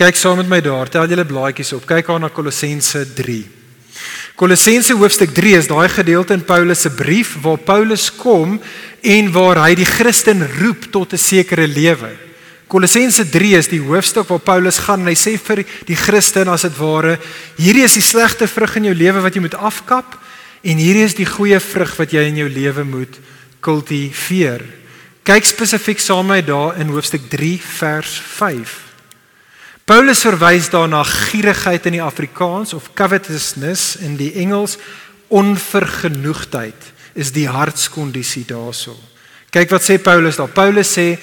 Kyk 0.00 0.16
saam 0.16 0.38
met 0.40 0.48
my 0.48 0.60
daar, 0.64 0.88
tel 0.88 1.10
julle 1.10 1.26
blaadjies 1.28 1.74
op. 1.76 1.84
Kyk 1.88 2.08
aan 2.08 2.22
na 2.24 2.30
Kolossense 2.32 3.02
3. 3.18 3.40
Kolossense 4.40 4.94
hoofstuk 4.96 5.34
3 5.36 5.58
is 5.58 5.68
daai 5.68 5.90
gedeelte 5.92 6.32
in 6.32 6.44
Paulus 6.46 6.86
se 6.86 6.90
brief 6.96 7.34
waar 7.42 7.58
Paulus 7.58 8.06
kom 8.16 8.56
en 9.02 9.32
waar 9.34 9.60
hy 9.66 9.74
die 9.76 9.88
Christen 9.88 10.46
roep 10.60 10.88
tot 10.92 11.12
'n 11.12 11.18
sekere 11.18 11.66
lewe. 11.66 12.16
Kolossense 12.66 13.28
3 13.28 13.56
is 13.58 13.68
die 13.68 13.82
hoofstuk 13.82 14.28
waar 14.28 14.38
Paulus 14.38 14.78
gaan 14.78 15.00
en 15.00 15.10
hy 15.10 15.18
sê 15.18 15.36
vir 15.36 15.64
die 15.84 15.96
Christen 15.96 16.48
as 16.48 16.62
dit 16.62 16.76
ware, 16.78 17.18
hierdie 17.58 17.84
is 17.84 17.94
die 17.94 18.02
slegte 18.02 18.46
vrug 18.46 18.76
in 18.76 18.84
jou 18.84 18.94
lewe 18.94 19.20
wat 19.20 19.34
jy 19.34 19.40
moet 19.40 19.54
afkap 19.54 20.16
en 20.62 20.76
hierdie 20.78 21.04
is 21.04 21.14
die 21.14 21.26
goeie 21.26 21.60
vrug 21.60 21.96
wat 21.96 22.12
jy 22.12 22.22
in 22.28 22.36
jou 22.36 22.48
lewe 22.48 22.84
moet 22.84 23.18
kultiveer. 23.60 24.79
Kyk 25.30 25.46
spesifiek 25.46 26.00
saam 26.02 26.26
met 26.26 26.40
my 26.40 26.42
daar 26.42 26.78
in 26.82 26.88
hoofstuk 26.90 27.28
3 27.30 27.60
vers 27.62 28.16
5. 28.18 28.70
Paulus 29.86 30.24
verwys 30.26 30.66
daarna 30.72 31.04
gierigheid 31.06 31.84
in 31.86 31.94
die 31.94 32.02
Afrikaans 32.02 32.72
of 32.74 32.88
covetousness 32.98 34.00
in 34.02 34.16
die 34.18 34.32
Engels, 34.42 34.74
onvergenoegdheid 35.30 36.88
is 37.14 37.30
die 37.30 37.46
hartskondisie 37.46 38.42
daarso. 38.48 38.96
Kyk 39.54 39.70
wat 39.70 39.86
sê 39.86 40.00
Paulus 40.02 40.40
daar. 40.40 40.50
Paulus 40.50 40.90
sê 40.98 41.14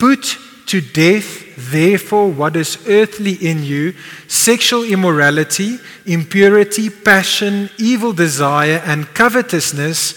put 0.00 0.38
to 0.64 0.80
death 0.96 1.28
therefore 1.68 2.32
what 2.32 2.56
is 2.56 2.78
earthly 2.88 3.36
in 3.44 3.60
you 3.60 3.92
sexual 4.24 4.88
immorality 4.88 5.76
impurity 6.08 6.88
passion 6.88 7.68
evil 7.76 8.16
desire 8.16 8.80
and 8.88 9.12
covetousness 9.12 10.14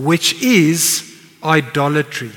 which 0.00 0.32
is 0.40 1.04
idolatry 1.44 2.32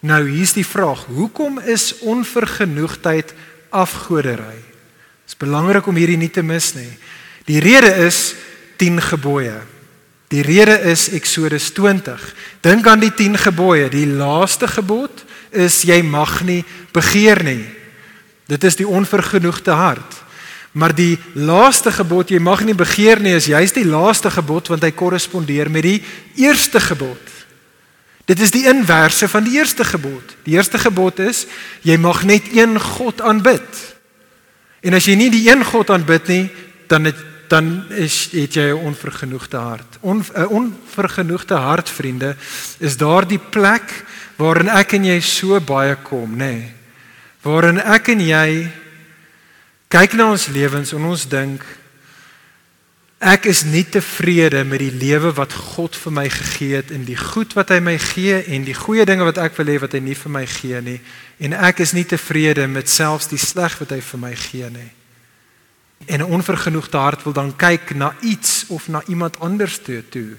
nou 0.00 0.20
hier's 0.28 0.54
die 0.56 0.66
vraag 0.66 1.04
hoekom 1.12 1.60
is 1.60 1.98
onvergenoegdheid 2.00 3.34
afgodery. 3.70 4.58
Dit 4.58 5.34
is 5.34 5.36
belangrik 5.36 5.86
om 5.86 5.96
hierdie 5.96 6.18
nie 6.20 6.30
te 6.32 6.42
mis 6.42 6.72
nie. 6.74 6.90
Die 7.46 7.60
rede 7.60 7.92
is 8.06 8.34
10 8.80 9.00
gebooie. 9.12 9.60
Die 10.30 10.42
rede 10.46 10.76
is 10.90 11.08
Eksodus 11.10 11.72
20. 11.74 12.22
Dink 12.62 12.86
aan 12.86 13.02
die 13.02 13.12
10 13.14 13.36
gebooie. 13.38 13.88
Die 13.90 14.06
laaste 14.06 14.68
gebod 14.70 15.24
is 15.50 15.82
jy 15.82 16.00
mag 16.06 16.40
nie 16.46 16.62
begeer 16.94 17.42
nie. 17.44 17.64
Dit 18.50 18.64
is 18.64 18.78
die 18.78 18.86
onvergenoegde 18.86 19.74
hart. 19.74 20.20
Maar 20.72 20.94
die 20.94 21.18
laaste 21.34 21.90
gebod 21.90 22.30
jy 22.30 22.38
mag 22.38 22.62
nie 22.62 22.76
begeer 22.78 23.18
nie 23.18 23.34
is 23.34 23.48
juist 23.50 23.74
die 23.74 23.88
laaste 23.88 24.30
gebod 24.30 24.70
want 24.70 24.84
hy 24.86 24.92
korrespondeer 24.94 25.70
met 25.70 25.82
die 25.82 25.98
eerste 26.38 26.78
gebod. 26.82 27.18
Dit 28.30 28.38
is 28.44 28.52
die 28.54 28.68
inverse 28.70 29.26
van 29.28 29.42
die 29.42 29.56
eerste 29.58 29.84
gebod. 29.84 30.36
Die 30.46 30.54
eerste 30.54 30.78
gebod 30.78 31.18
is 31.18 31.46
jy 31.82 31.96
mag 31.98 32.22
net 32.28 32.46
een 32.54 32.78
God 32.78 33.22
aanbid. 33.26 33.80
En 34.86 34.94
as 34.94 35.08
jy 35.10 35.16
nie 35.18 35.32
die 35.34 35.48
een 35.48 35.64
God 35.66 35.90
aanbid 35.90 36.30
nie, 36.30 36.44
dan 36.86 37.10
het 37.10 37.26
dan 37.50 37.82
is 37.98 38.28
het 38.30 38.54
jy 38.54 38.70
'n 38.70 38.86
onvergenoegde 38.86 39.56
hart. 39.56 39.98
'n 39.98 40.06
On, 40.06 40.24
Onvergenoegde 40.48 41.54
hart, 41.54 41.90
vriende, 41.90 42.36
is 42.78 42.96
daardie 42.96 43.40
plek 43.50 44.04
waarin 44.36 44.68
ek 44.68 44.92
en 44.92 45.04
jy 45.04 45.20
so 45.20 45.60
baie 45.60 45.96
kom, 46.02 46.30
nê? 46.30 46.36
Nee, 46.36 46.72
waarin 47.42 47.80
ek 47.80 48.08
en 48.08 48.20
jy 48.20 48.70
kyk 49.88 50.12
na 50.12 50.30
ons 50.30 50.46
lewens 50.46 50.92
en 50.92 51.04
ons 51.04 51.28
dink 51.28 51.62
Ek 53.20 53.44
is 53.44 53.66
nie 53.68 53.84
tevrede 53.84 54.62
met 54.64 54.80
die 54.80 54.94
lewe 54.96 55.28
wat 55.36 55.52
God 55.52 55.92
vir 55.92 56.12
my 56.16 56.22
gegee 56.32 56.78
het 56.78 56.88
en 56.90 57.02
die 57.04 57.18
goed 57.20 57.52
wat 57.52 57.68
hy 57.68 57.76
my 57.84 57.98
gee 58.00 58.38
en 58.48 58.64
die 58.64 58.76
goeie 58.76 59.04
dinge 59.04 59.26
wat 59.28 59.36
ek 59.36 59.58
wil 59.58 59.68
hê 59.68 59.76
wat 59.82 59.92
hy 59.92 60.00
nie 60.00 60.16
vir 60.16 60.32
my 60.32 60.46
gee 60.48 60.80
nie 60.80 60.96
en 61.44 61.52
ek 61.52 61.82
is 61.84 61.92
nie 61.92 62.06
tevrede 62.08 62.64
met 62.64 62.88
selfs 62.88 63.28
die 63.28 63.40
sleg 63.40 63.76
wat 63.76 63.92
hy 63.92 64.00
vir 64.00 64.22
my 64.24 64.32
gee 64.32 64.70
nie. 64.72 64.88
En 66.08 66.24
'n 66.24 66.32
onvergenoegde 66.32 66.96
hart 66.96 67.22
wil 67.28 67.36
dan 67.36 67.52
kyk 67.56 67.92
na 67.94 68.16
iets 68.24 68.64
of 68.72 68.88
na 68.88 69.02
iemand 69.06 69.36
anders 69.40 69.78
toe 69.84 70.00
toe 70.08 70.36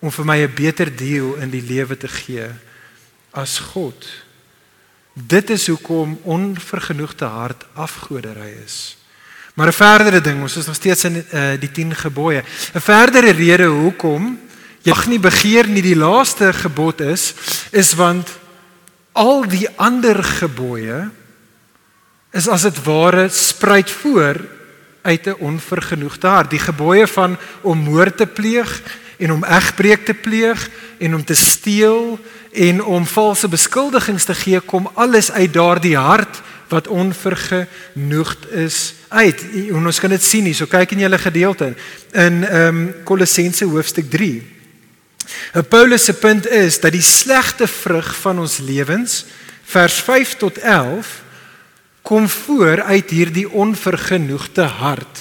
om 0.00 0.10
vir 0.10 0.24
my 0.24 0.38
'n 0.48 0.54
beter 0.54 0.88
deel 0.96 1.34
in 1.36 1.50
die 1.50 1.62
lewe 1.62 1.96
te 1.96 2.08
gee 2.08 2.48
as 3.32 3.58
God. 3.58 4.08
Dit 5.12 5.50
is 5.50 5.66
hoekom 5.66 6.20
onvergenoegde 6.24 7.24
hart 7.24 7.66
afgodery 7.74 8.56
is. 8.64 8.97
Maar 9.58 9.66
'n 9.66 9.72
verdere 9.72 10.20
ding, 10.20 10.40
ons 10.40 10.56
is 10.56 10.66
nog 10.66 10.74
steeds 10.74 11.04
in 11.04 11.24
uh, 11.32 11.42
die 11.58 11.70
10 11.70 11.94
gebooie. 11.94 12.42
'n 12.74 12.80
Verdere 12.80 13.30
rede 13.30 13.64
hoekom 13.64 14.38
jy 14.82 14.90
mag 14.90 15.06
nie 15.06 15.18
begeer 15.18 15.66
nie 15.66 15.82
die 15.82 15.96
laaste 15.96 16.52
gebod 16.52 17.00
is, 17.00 17.34
is 17.70 17.94
want 17.94 18.28
al 19.12 19.42
die 19.48 19.66
ander 19.76 20.24
gebooie 20.24 21.10
is 22.30 22.48
as 22.48 22.62
dit 22.62 22.84
ware 22.84 23.28
spruit 23.28 23.90
voor 23.90 24.46
uit 25.02 25.26
'n 25.26 25.36
onvergenoegde 25.38 26.26
hart. 26.26 26.50
Die 26.50 26.62
gebooie 26.62 27.06
van 27.06 27.36
om 27.60 27.78
moord 27.78 28.16
te 28.16 28.26
pleeg 28.26 28.82
en 29.18 29.32
om 29.32 29.44
egbreek 29.44 30.04
te 30.04 30.14
pleeg 30.14 30.70
en 30.98 31.14
om 31.14 31.24
te 31.24 31.34
steel 31.34 32.18
en 32.52 32.84
om 32.84 33.06
valse 33.06 33.48
beskuldigings 33.48 34.24
te 34.24 34.34
gee 34.34 34.60
kom 34.60 34.90
alles 34.94 35.32
uit 35.32 35.52
daardie 35.52 35.96
hart 35.96 36.42
wat 36.68 36.88
onvergenoegd 36.88 38.50
is 38.50 38.94
uit. 39.08 39.44
En 39.52 39.86
ons 39.86 40.00
kan 40.00 40.10
dit 40.10 40.22
sien 40.22 40.44
hier. 40.44 40.54
So 40.54 40.66
kyk 40.66 40.92
in 40.96 41.04
julle 41.06 41.18
gedeelte 41.18 41.74
in 42.12 42.44
ehm 42.44 42.66
um, 42.66 42.94
Kolossense 43.04 43.64
hoofstuk 43.64 44.10
3. 44.10 44.56
En 45.52 45.68
Paulus 45.68 46.04
se 46.04 46.14
punt 46.14 46.48
is 46.48 46.80
dat 46.80 46.92
die 46.92 47.02
slegte 47.02 47.66
vrug 47.66 48.16
van 48.16 48.38
ons 48.38 48.58
lewens 48.58 49.24
vers 49.64 50.00
5 50.00 50.36
tot 50.36 50.58
11 50.58 51.22
kom 52.02 52.28
voor 52.28 52.82
uit 52.82 53.10
hierdie 53.10 53.50
onvergenoegde 53.50 54.62
hart. 54.62 55.18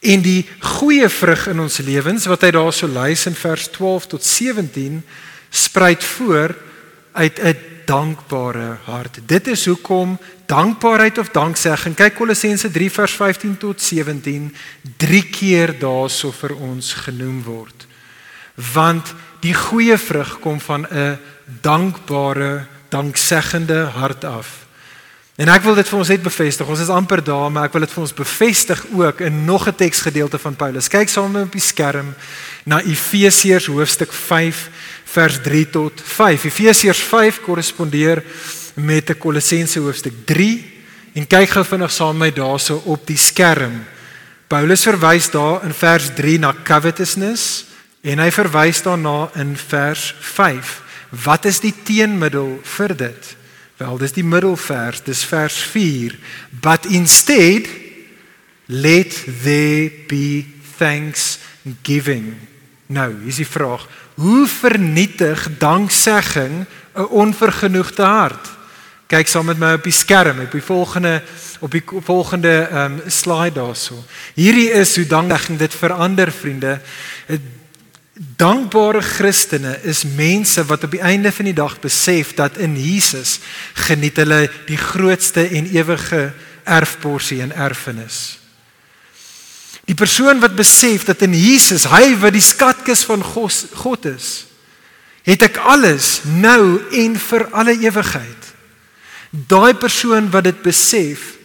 En 0.00 0.20
die 0.20 0.44
goeie 0.60 1.08
vrug 1.08 1.46
in 1.48 1.60
ons 1.60 1.78
lewens 1.78 2.26
wat 2.28 2.44
hy 2.44 2.50
daarso 2.52 2.88
lys 2.92 3.24
in 3.26 3.34
vers 3.34 3.70
12 3.72 4.06
tot 4.06 4.24
17 4.24 5.00
spruit 5.50 6.04
voor 6.04 6.54
uit 7.12 7.40
'n 7.40 7.75
dankbare 7.86 8.76
hart. 8.84 9.20
Dit 9.26 9.46
is 9.46 9.66
hoekom 9.66 10.18
dankbaarheid 10.46 11.18
of 11.18 11.30
danksegging. 11.34 11.94
Kyk 11.94 12.14
Kolossense 12.18 12.70
3 12.70 12.90
vers 12.90 13.12
15 13.12 13.56
tot 13.62 13.82
17 13.82 14.50
drie 14.96 15.24
keer 15.30 15.74
daarso 15.78 16.32
vir 16.34 16.56
ons 16.56 16.92
genoem 17.06 17.42
word. 17.46 17.86
Want 18.74 19.14
die 19.40 19.54
goeie 19.54 19.98
vrug 19.98 20.38
kom 20.40 20.60
van 20.60 20.86
'n 20.90 21.18
dankbare, 21.62 22.66
dankseggende 22.88 23.90
hart 23.94 24.24
af. 24.24 24.66
En 25.36 25.48
ek 25.52 25.62
wil 25.62 25.74
dit 25.76 25.88
vir 25.88 25.98
ons 25.98 26.08
net 26.08 26.22
bevestig. 26.22 26.66
Ons 26.66 26.80
is 26.80 26.88
amper 26.88 27.20
daar, 27.24 27.50
maar 27.52 27.68
ek 27.68 27.74
wil 27.76 27.84
dit 27.84 27.92
vir 27.92 28.02
ons 28.02 28.14
bevestig 28.16 28.84
ook 28.96 29.20
in 29.20 29.44
nog 29.44 29.68
'n 29.68 29.74
teksgedeelte 29.74 30.38
van 30.38 30.56
Paulus. 30.56 30.88
Kyk 30.88 31.08
saam 31.08 31.30
met 31.30 31.32
my 31.32 31.46
op 31.46 31.52
die 31.52 31.60
skerm 31.60 32.14
na 32.64 32.80
Efesiërs 32.80 33.66
hoofstuk 33.66 34.12
5 34.12 34.70
vers 35.16 35.38
3 35.42 35.64
tot 35.72 36.02
5. 36.04 36.44
Efesiërs 36.50 37.00
5 37.08 37.40
korrespondeer 37.46 38.22
met 38.74 39.10
'n 39.10 39.18
Kolossense 39.18 39.80
hoofstuk 39.80 40.14
3 40.24 40.64
en 41.14 41.26
kyk 41.26 41.50
gou 41.50 41.64
vinnig 41.64 41.92
saam 41.92 42.16
met 42.16 42.34
my 42.34 42.42
daarso 42.42 42.82
op 42.84 43.06
die 43.06 43.16
skerm. 43.16 43.84
Paulus 44.48 44.82
verwys 44.82 45.30
daar 45.30 45.64
in 45.64 45.72
vers 45.72 46.10
3 46.14 46.38
na 46.38 46.54
covetousness 46.64 47.64
en 48.02 48.18
hy 48.18 48.30
verwys 48.30 48.82
daarna 48.82 49.30
in 49.34 49.56
vers 49.56 50.14
5. 50.20 50.82
Wat 51.10 51.44
is 51.44 51.60
die 51.60 51.74
teenmiddel 51.84 52.60
vir 52.62 52.96
dit? 52.96 53.36
Wel, 53.76 53.98
dis 53.98 54.12
die 54.12 54.24
middelvers, 54.24 55.02
dis 55.04 55.24
vers 55.24 55.56
4. 55.72 56.18
But 56.50 56.86
instead 56.86 57.66
let 58.66 59.24
there 59.42 59.90
be 60.08 60.44
thanksgiving. 60.78 62.55
Nou, 62.86 63.14
hier's 63.22 63.36
die 63.36 63.48
vraag: 63.48 63.86
Hoe 64.14 64.46
vernietig 64.46 65.48
danksegging 65.58 66.66
'n 66.94 67.08
onvergenoegde 67.10 68.02
hart? 68.02 68.48
Kyk 69.06 69.28
saam 69.28 69.46
met 69.46 69.58
my 69.58 69.72
op 69.72 69.84
die 69.86 69.92
skerm, 69.92 70.40
op 70.40 70.50
die 70.50 70.62
volgende 70.62 71.22
op 71.60 71.70
die 71.70 71.82
volgende 72.04 72.68
ehm 72.70 72.92
um, 72.92 73.02
slide 73.06 73.52
daarso. 73.52 74.04
Hierdie 74.34 74.70
is 74.70 74.96
hoe 74.96 75.06
danksegging 75.06 75.58
dit 75.58 75.74
verander, 75.74 76.32
vriende. 76.32 76.80
Dankbare 78.36 79.00
Christene 79.00 79.78
is 79.82 80.04
mense 80.04 80.64
wat 80.64 80.84
op 80.84 80.90
die 80.90 81.00
einde 81.00 81.32
van 81.32 81.44
die 81.44 81.54
dag 81.54 81.80
besef 81.80 82.34
dat 82.34 82.56
in 82.56 82.76
Jesus 82.82 83.38
geniet 83.74 84.16
hulle 84.16 84.50
die 84.66 84.76
grootste 84.76 85.48
en 85.48 85.70
ewige 85.70 86.32
erfporsie 86.64 87.40
en 87.42 87.52
erfenis. 87.52 88.38
Die 89.86 89.94
persoon 89.94 90.40
wat 90.42 90.56
besef 90.58 91.06
dat 91.06 91.22
in 91.22 91.34
Jesus 91.34 91.86
hy 91.90 92.16
wat 92.18 92.34
die 92.34 92.44
skatkis 92.44 93.04
van 93.06 93.22
God, 93.22 93.54
God 93.78 94.08
is, 94.10 94.46
het 95.26 95.42
ek 95.46 95.58
alles 95.62 96.20
nou 96.26 96.82
en 96.94 97.16
vir 97.18 97.46
alle 97.54 97.76
ewigheid. 97.82 98.52
Daai 99.30 99.74
persoon 99.78 100.30
wat 100.30 100.46
dit 100.46 100.62
besef, 100.62 101.36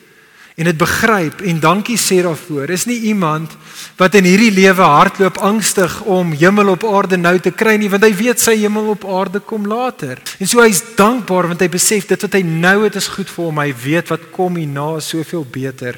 en 0.62 0.68
dit 0.68 0.78
begryp 0.78 1.42
en 1.48 1.60
dankie 1.60 1.98
sê 1.98 2.20
daarvoor. 2.22 2.70
Is 2.70 2.86
nie 2.86 3.00
iemand 3.10 3.54
wat 3.98 4.16
in 4.20 4.28
hierdie 4.28 4.52
lewe 4.54 4.86
hardloop 4.86 5.40
angstig 5.42 5.96
om 6.06 6.36
hemel 6.38 6.74
op 6.76 6.84
aarde 6.86 7.18
nou 7.18 7.34
te 7.42 7.54
kry 7.56 7.78
nie, 7.80 7.90
want 7.90 8.06
hy 8.06 8.12
weet 8.18 8.42
sy 8.44 8.58
hemel 8.62 8.92
op 8.94 9.08
aarde 9.10 9.42
kom 9.48 9.66
later. 9.70 10.22
En 10.38 10.50
so 10.50 10.62
hy's 10.62 10.84
dankbaar 10.98 11.50
want 11.50 11.64
hy 11.64 11.70
besef 11.72 12.06
dit 12.10 12.28
wat 12.28 12.38
hy 12.38 12.44
nou 12.46 12.82
het 12.84 13.00
is 13.00 13.10
goed 13.10 13.32
vir 13.32 13.48
hom. 13.48 13.64
Hy 13.64 13.72
weet 13.86 14.14
wat 14.14 14.30
kom 14.36 14.60
hierna 14.60 14.94
soveel 15.02 15.48
beter 15.50 15.98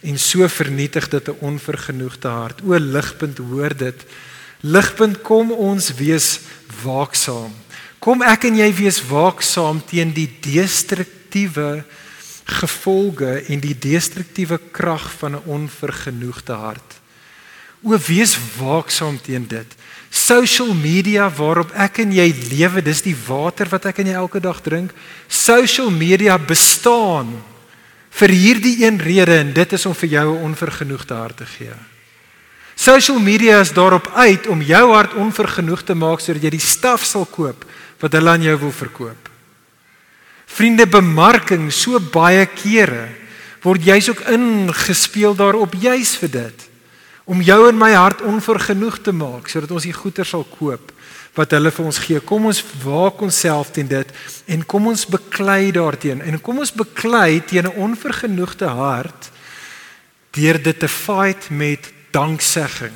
en 0.00 0.18
so 0.18 0.48
vernietig 0.48 1.08
dit 1.08 1.28
'n 1.28 1.36
onvergenoegde 1.40 2.28
hart. 2.28 2.60
O 2.62 2.78
ligpunt, 2.78 3.38
hoor 3.38 3.76
dit. 3.76 4.04
Ligpunt 4.60 5.20
kom 5.22 5.52
ons 5.52 5.94
wees 5.94 6.40
waaksaam. 6.82 7.52
Kom 7.98 8.22
ek 8.22 8.44
en 8.44 8.56
jy 8.56 8.74
wees 8.74 9.02
waaksaam 9.06 9.82
teen 9.84 10.12
die 10.12 10.30
destruktiewe 10.40 11.84
gevolge 12.44 13.44
en 13.48 13.60
die 13.60 13.76
destruktiewe 13.78 14.60
krag 14.70 15.12
van 15.18 15.32
'n 15.34 15.42
onvergenoegde 15.46 16.52
hart. 16.52 17.00
O 17.82 17.98
wees 18.06 18.38
waaksaam 18.58 19.20
teen 19.20 19.46
dit. 19.46 19.74
Social 20.10 20.74
media 20.74 21.30
waarop 21.30 21.70
ek 21.76 21.98
en 21.98 22.12
jy 22.12 22.34
lewe, 22.50 22.82
dis 22.82 23.02
die 23.02 23.16
water 23.26 23.68
wat 23.68 23.84
ek 23.84 23.98
en 23.98 24.06
jy 24.06 24.14
elke 24.14 24.40
dag 24.40 24.60
drink. 24.60 24.92
Social 25.28 25.90
media 25.90 26.38
bestaan 26.38 27.42
vir 28.18 28.34
hierdie 28.34 28.76
een 28.82 28.98
rede 28.98 29.36
en 29.44 29.52
dit 29.54 29.72
is 29.72 29.86
om 29.86 29.94
vir 29.94 30.08
jou 30.08 30.26
'n 30.34 30.42
onvergenoegde 30.50 31.14
hart 31.14 31.36
te 31.36 31.46
gee. 31.46 31.74
Social 32.74 33.18
media 33.18 33.60
is 33.60 33.72
daarop 33.72 34.10
uit 34.14 34.46
om 34.46 34.62
jou 34.62 34.92
hart 34.92 35.14
onvergenoeg 35.14 35.82
te 35.82 35.94
maak 35.94 36.20
sodat 36.20 36.42
jy 36.42 36.50
die 36.50 36.60
staf 36.60 37.04
sal 37.04 37.26
koop 37.26 37.64
wat 38.00 38.12
hulle 38.12 38.30
aan 38.30 38.42
jou 38.42 38.58
wil 38.58 38.72
verkoop. 38.72 39.28
Vriende 40.46 40.86
bemarking 40.86 41.72
so 41.72 42.00
baie 42.00 42.46
kere 42.46 43.08
word 43.62 43.84
jy's 43.84 44.08
ook 44.08 44.20
ingespeel 44.20 45.34
daarop 45.34 45.74
juis 45.74 46.16
vir 46.16 46.30
dit 46.30 46.68
om 47.24 47.42
jou 47.42 47.68
en 47.68 47.78
my 47.78 47.92
hart 47.92 48.22
onvergenoeg 48.22 49.02
te 49.02 49.12
maak 49.12 49.48
sodat 49.48 49.70
ons 49.70 49.82
die 49.82 49.92
goeder 49.92 50.26
sal 50.26 50.46
koop 50.58 50.92
wat 51.38 51.54
hulle 51.54 51.70
vir 51.70 51.86
ons 51.86 52.00
gee. 52.02 52.20
Kom 52.20 52.48
ons 52.50 52.62
waak 52.82 53.22
onsself 53.22 53.70
teen 53.74 53.88
dit 53.90 54.14
en 54.50 54.64
kom 54.66 54.90
ons 54.90 55.06
beklei 55.06 55.70
daarteenoor 55.74 56.26
en 56.26 56.40
kom 56.42 56.62
ons 56.64 56.74
beklei 56.74 57.40
teen 57.46 57.66
'n 57.66 57.78
onvergenoegde 57.78 58.66
hart 58.66 59.30
deur 60.34 60.62
dit 60.62 60.78
te 60.78 60.88
fight 60.88 61.50
met 61.50 61.92
danksegging. 62.10 62.94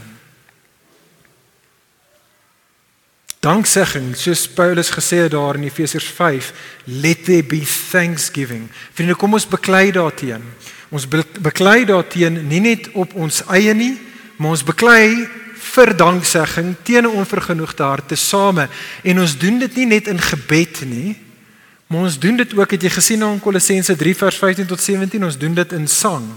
Danksegging, 3.42 4.14
soos 4.16 4.46
Paulus 4.46 4.90
gesê 4.90 5.24
het 5.24 5.32
daar 5.34 5.56
in 5.58 5.64
Efesiërs 5.66 6.06
5, 6.14 6.52
let 6.84 7.24
there 7.24 7.42
be 7.42 7.64
thanksgiving. 7.90 8.68
Vriende, 8.94 9.16
kom 9.18 9.32
ons 9.34 9.48
beklei 9.48 9.90
daarteen. 9.90 10.44
Ons 10.94 11.08
beklei 11.40 11.84
daarteen 11.84 12.46
nie 12.46 12.60
net 12.60 12.90
op 12.92 13.14
ons 13.14 13.42
eie 13.50 13.74
nie, 13.74 13.98
maar 14.36 14.54
ons 14.54 14.62
beklei 14.62 15.26
vir 15.72 15.96
danksegging 15.96 16.74
teen 16.84 17.04
'n 17.04 17.16
onvergenoegde 17.16 17.82
hart 17.82 18.08
te 18.08 18.16
same. 18.16 18.68
En 19.02 19.20
ons 19.20 19.38
doen 19.38 19.58
dit 19.58 19.76
nie 19.76 19.86
net 19.86 20.06
in 20.06 20.20
gebed 20.20 20.84
nie, 20.84 21.16
maar 21.86 22.00
ons 22.00 22.18
doen 22.18 22.36
dit 22.36 22.54
ook, 22.54 22.70
het 22.70 22.82
jy 22.82 22.90
gesien 22.90 23.22
in 23.22 23.40
Kolossense 23.40 23.96
3 23.96 24.16
vers 24.16 24.36
15 24.36 24.66
tot 24.66 24.80
17, 24.80 25.24
ons 25.24 25.38
doen 25.38 25.54
dit 25.54 25.72
in 25.72 25.88
sang. 25.88 26.28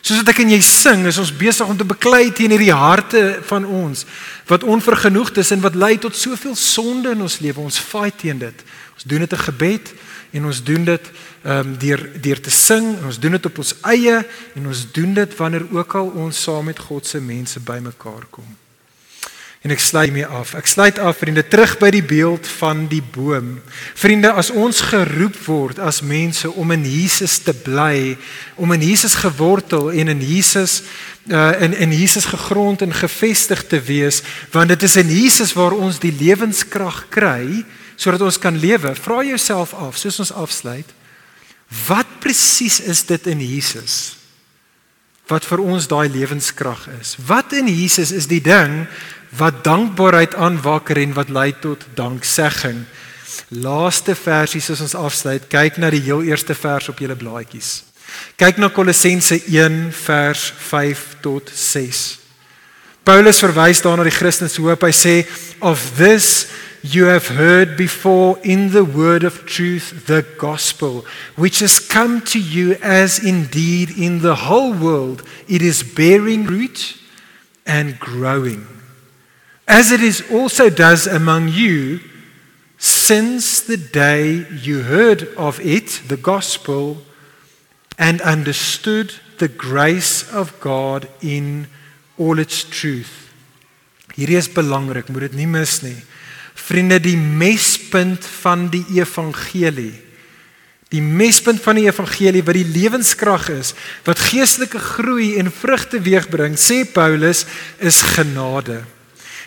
Soos 0.00 0.20
wat 0.22 0.28
ek 0.28 0.38
en 0.38 0.50
jy 0.50 0.60
sing, 0.60 1.06
is 1.06 1.18
ons 1.18 1.32
besig 1.36 1.66
om 1.66 1.76
te 1.76 1.84
beklei 1.84 2.30
teen 2.32 2.50
hierdie 2.54 2.72
harte 2.72 3.40
van 3.48 3.64
ons 3.66 4.06
wat 4.46 4.64
onvergenoegd 4.64 5.36
is 5.42 5.50
en 5.50 5.60
wat 5.60 5.74
lei 5.74 5.98
tot 5.98 6.16
soveel 6.16 6.54
sonde 6.56 7.10
in 7.10 7.20
ons 7.20 7.40
lewe. 7.42 7.60
Ons 7.60 7.78
fight 7.78 8.16
teen 8.22 8.38
dit. 8.38 8.62
Ons 8.94 9.04
doen 9.04 9.18
dit 9.18 9.32
in 9.32 9.38
gebed 9.38 9.92
en 10.30 10.44
ons 10.44 10.62
doen 10.64 10.84
dit 10.84 11.10
ehm 11.42 11.58
um, 11.58 11.74
deur 11.78 12.02
deur 12.20 12.40
te 12.40 12.50
sing 12.50 12.96
en 12.98 13.04
ons 13.08 13.18
doen 13.18 13.36
dit 13.38 13.46
op 13.46 13.58
ons 13.58 13.74
eie 13.94 14.16
en 14.54 14.66
ons 14.66 14.86
doen 14.92 15.14
dit 15.14 15.36
wanneer 15.36 15.66
ook 15.72 15.94
al 15.94 16.08
ons 16.26 16.42
saam 16.42 16.64
met 16.64 16.78
God 16.78 17.06
se 17.06 17.20
mense 17.20 17.60
bymekaar 17.60 18.26
kom. 18.30 18.56
En 19.66 19.74
ek 19.74 19.80
sluit 19.82 20.12
mee 20.14 20.26
af. 20.26 20.52
Ek 20.54 20.68
sluit 20.70 21.00
af 21.02 21.18
vriende 21.18 21.42
terug 21.42 21.74
by 21.80 21.90
die 21.90 22.04
beeld 22.06 22.46
van 22.60 22.84
die 22.90 23.02
boom. 23.02 23.56
Vriende, 23.98 24.30
as 24.30 24.52
ons 24.54 24.84
geroep 24.86 25.34
word 25.48 25.80
as 25.82 25.98
mense 26.06 26.46
om 26.54 26.70
in 26.70 26.84
Jesus 26.86 27.40
te 27.42 27.52
bly, 27.52 28.14
om 28.54 28.72
in 28.72 28.84
Jesus 28.86 29.18
gewortel 29.18 29.90
en 29.90 30.14
in 30.14 30.22
Jesus 30.22 30.82
uh 31.28 31.50
in 31.60 31.74
in 31.76 31.92
Jesus 31.92 32.24
gegrond 32.24 32.82
en 32.82 32.94
gefestig 32.94 33.66
te 33.66 33.80
wees, 33.80 34.22
want 34.54 34.68
dit 34.68 34.82
is 34.82 34.96
in 34.96 35.10
Jesus 35.10 35.52
waar 35.52 35.76
ons 35.76 35.98
die 36.00 36.14
lewenskrag 36.14 37.08
kry 37.12 37.64
sodat 37.98 38.22
ons 38.22 38.38
kan 38.38 38.54
lewe. 38.54 38.94
Vra 38.94 39.24
jouself 39.26 39.74
af, 39.74 39.98
soos 39.98 40.20
ons 40.22 40.32
afsluit, 40.32 40.86
wat 41.88 42.18
presies 42.22 42.78
is 42.80 43.02
dit 43.08 43.26
in 43.28 43.42
Jesus? 43.42 44.16
Wat 45.28 45.44
vir 45.44 45.60
ons 45.60 45.90
daai 45.90 46.06
lewenskrag 46.08 46.86
is. 47.00 47.16
Wat 47.28 47.52
in 47.52 47.68
Jesus 47.68 48.14
is 48.14 48.30
die 48.30 48.40
ding 48.40 48.86
wat 49.36 49.64
dankbaarheid 49.64 50.34
aanwakker 50.34 50.96
en 51.02 51.12
wat 51.12 51.28
lei 51.28 51.52
tot 51.60 51.84
danksegging. 51.98 52.84
Laaste 53.48 54.14
versie 54.16 54.60
soos 54.64 54.80
ons 54.84 54.96
afsluit, 54.96 55.44
kyk 55.52 55.76
na 55.76 55.90
die 55.92 56.02
heel 56.06 56.24
eerste 56.24 56.56
vers 56.56 56.88
op 56.88 57.00
julle 57.02 57.16
blaadjies. 57.18 57.82
Kyk 58.40 58.56
na 58.56 58.70
Kolossense 58.72 59.36
1 59.44 59.90
vers 59.92 60.46
5 60.70 61.04
tot 61.24 61.50
6. 61.52 62.06
Paulus 63.04 63.40
verwys 63.40 63.82
daarna 63.84 64.04
die 64.04 64.16
Christus 64.16 64.56
hoop. 64.60 64.84
Hy 64.84 64.94
sê 64.96 65.14
of 65.60 65.80
this 66.00 66.48
you 66.82 67.04
have 67.04 67.28
heard 67.28 67.76
before 67.76 68.38
in 68.42 68.70
the 68.70 68.84
word 68.84 69.24
of 69.24 69.44
truth 69.46 70.06
the 70.06 70.24
gospel 70.38 71.04
which 71.36 71.58
has 71.60 71.80
come 71.80 72.20
to 72.20 72.40
you 72.40 72.74
as 72.82 73.18
indeed 73.18 73.90
in 73.90 74.20
the 74.20 74.34
whole 74.34 74.72
world 74.72 75.22
it 75.48 75.62
is 75.62 75.82
bearing 75.82 76.44
root 76.44 76.96
and 77.66 77.98
growing 77.98 78.66
as 79.66 79.92
it 79.92 80.00
is 80.00 80.22
also 80.30 80.70
does 80.70 81.06
among 81.06 81.48
you 81.48 82.00
since 82.78 83.60
the 83.60 83.76
day 83.76 84.46
you 84.62 84.82
heard 84.82 85.34
of 85.36 85.60
it, 85.60 86.00
the 86.06 86.16
gospel, 86.16 86.98
and 87.98 88.20
understood 88.22 89.12
the 89.38 89.48
grace 89.48 90.32
of 90.32 90.58
God 90.60 91.08
in 91.20 91.66
all 92.16 92.38
its 92.38 92.62
truth. 92.62 93.26
Hierdie 94.14 94.38
is 94.38 94.48
belangrik, 94.48 95.10
moet 95.10 95.26
dit 95.26 95.34
nie 95.38 95.46
mis 95.46 95.82
nie. 95.82 95.98
Vriende, 96.68 96.98
die 97.00 97.16
mespunt 97.16 98.26
van 98.42 98.66
die 98.68 98.84
evangelie. 98.98 99.94
Die 100.92 101.00
mespunt 101.00 101.62
van 101.64 101.78
die 101.80 101.86
evangelie 101.88 102.42
wat 102.44 102.56
die 102.56 102.68
lewenskrag 102.68 103.48
is, 103.52 103.74
wat 104.04 104.20
geestelike 104.30 104.80
groei 104.80 105.34
en 105.40 105.48
vrugte 105.52 106.00
weegbring, 106.04 106.56
sê 106.60 106.82
Paulus, 106.84 107.46
is 107.80 108.02
genade. 108.16 108.82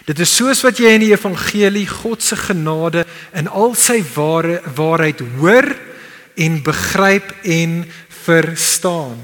Dit 0.09 0.21
is 0.21 0.33
soos 0.33 0.63
wat 0.65 0.81
jy 0.81 0.95
in 0.95 1.03
die 1.05 1.13
evangelie 1.13 1.85
God 1.89 2.25
se 2.25 2.37
genade 2.39 3.05
in 3.37 3.49
al 3.49 3.75
sy 3.77 3.99
ware 4.15 4.57
waarheid 4.73 5.21
hoor 5.37 5.69
en 6.41 6.57
begryp 6.65 7.35
en 7.45 7.83
verstaan. 8.23 9.21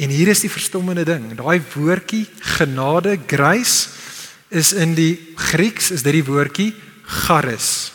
En 0.00 0.14
hier 0.14 0.30
is 0.32 0.44
die 0.46 0.52
verstommende 0.52 1.04
ding. 1.04 1.26
Daai 1.36 1.58
woordjie 1.74 2.24
genade, 2.56 3.18
grace 3.26 3.90
is 4.50 4.72
in 4.72 4.94
die 4.98 5.14
Grieks 5.38 5.90
is 5.94 6.02
dit 6.02 6.18
die 6.18 6.26
woordjie 6.26 6.74
charis. 7.06 7.92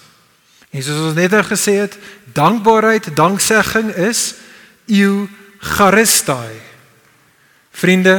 En 0.71 0.83
soos 0.83 1.11
ons 1.11 1.17
net 1.17 1.31
nou 1.31 1.43
gesê 1.47 1.77
het, 1.83 1.95
dankbaarheid, 2.35 3.11
danksegging 3.15 3.93
is 4.09 4.33
eucharistai. 4.91 6.55
Vriende, 7.75 8.17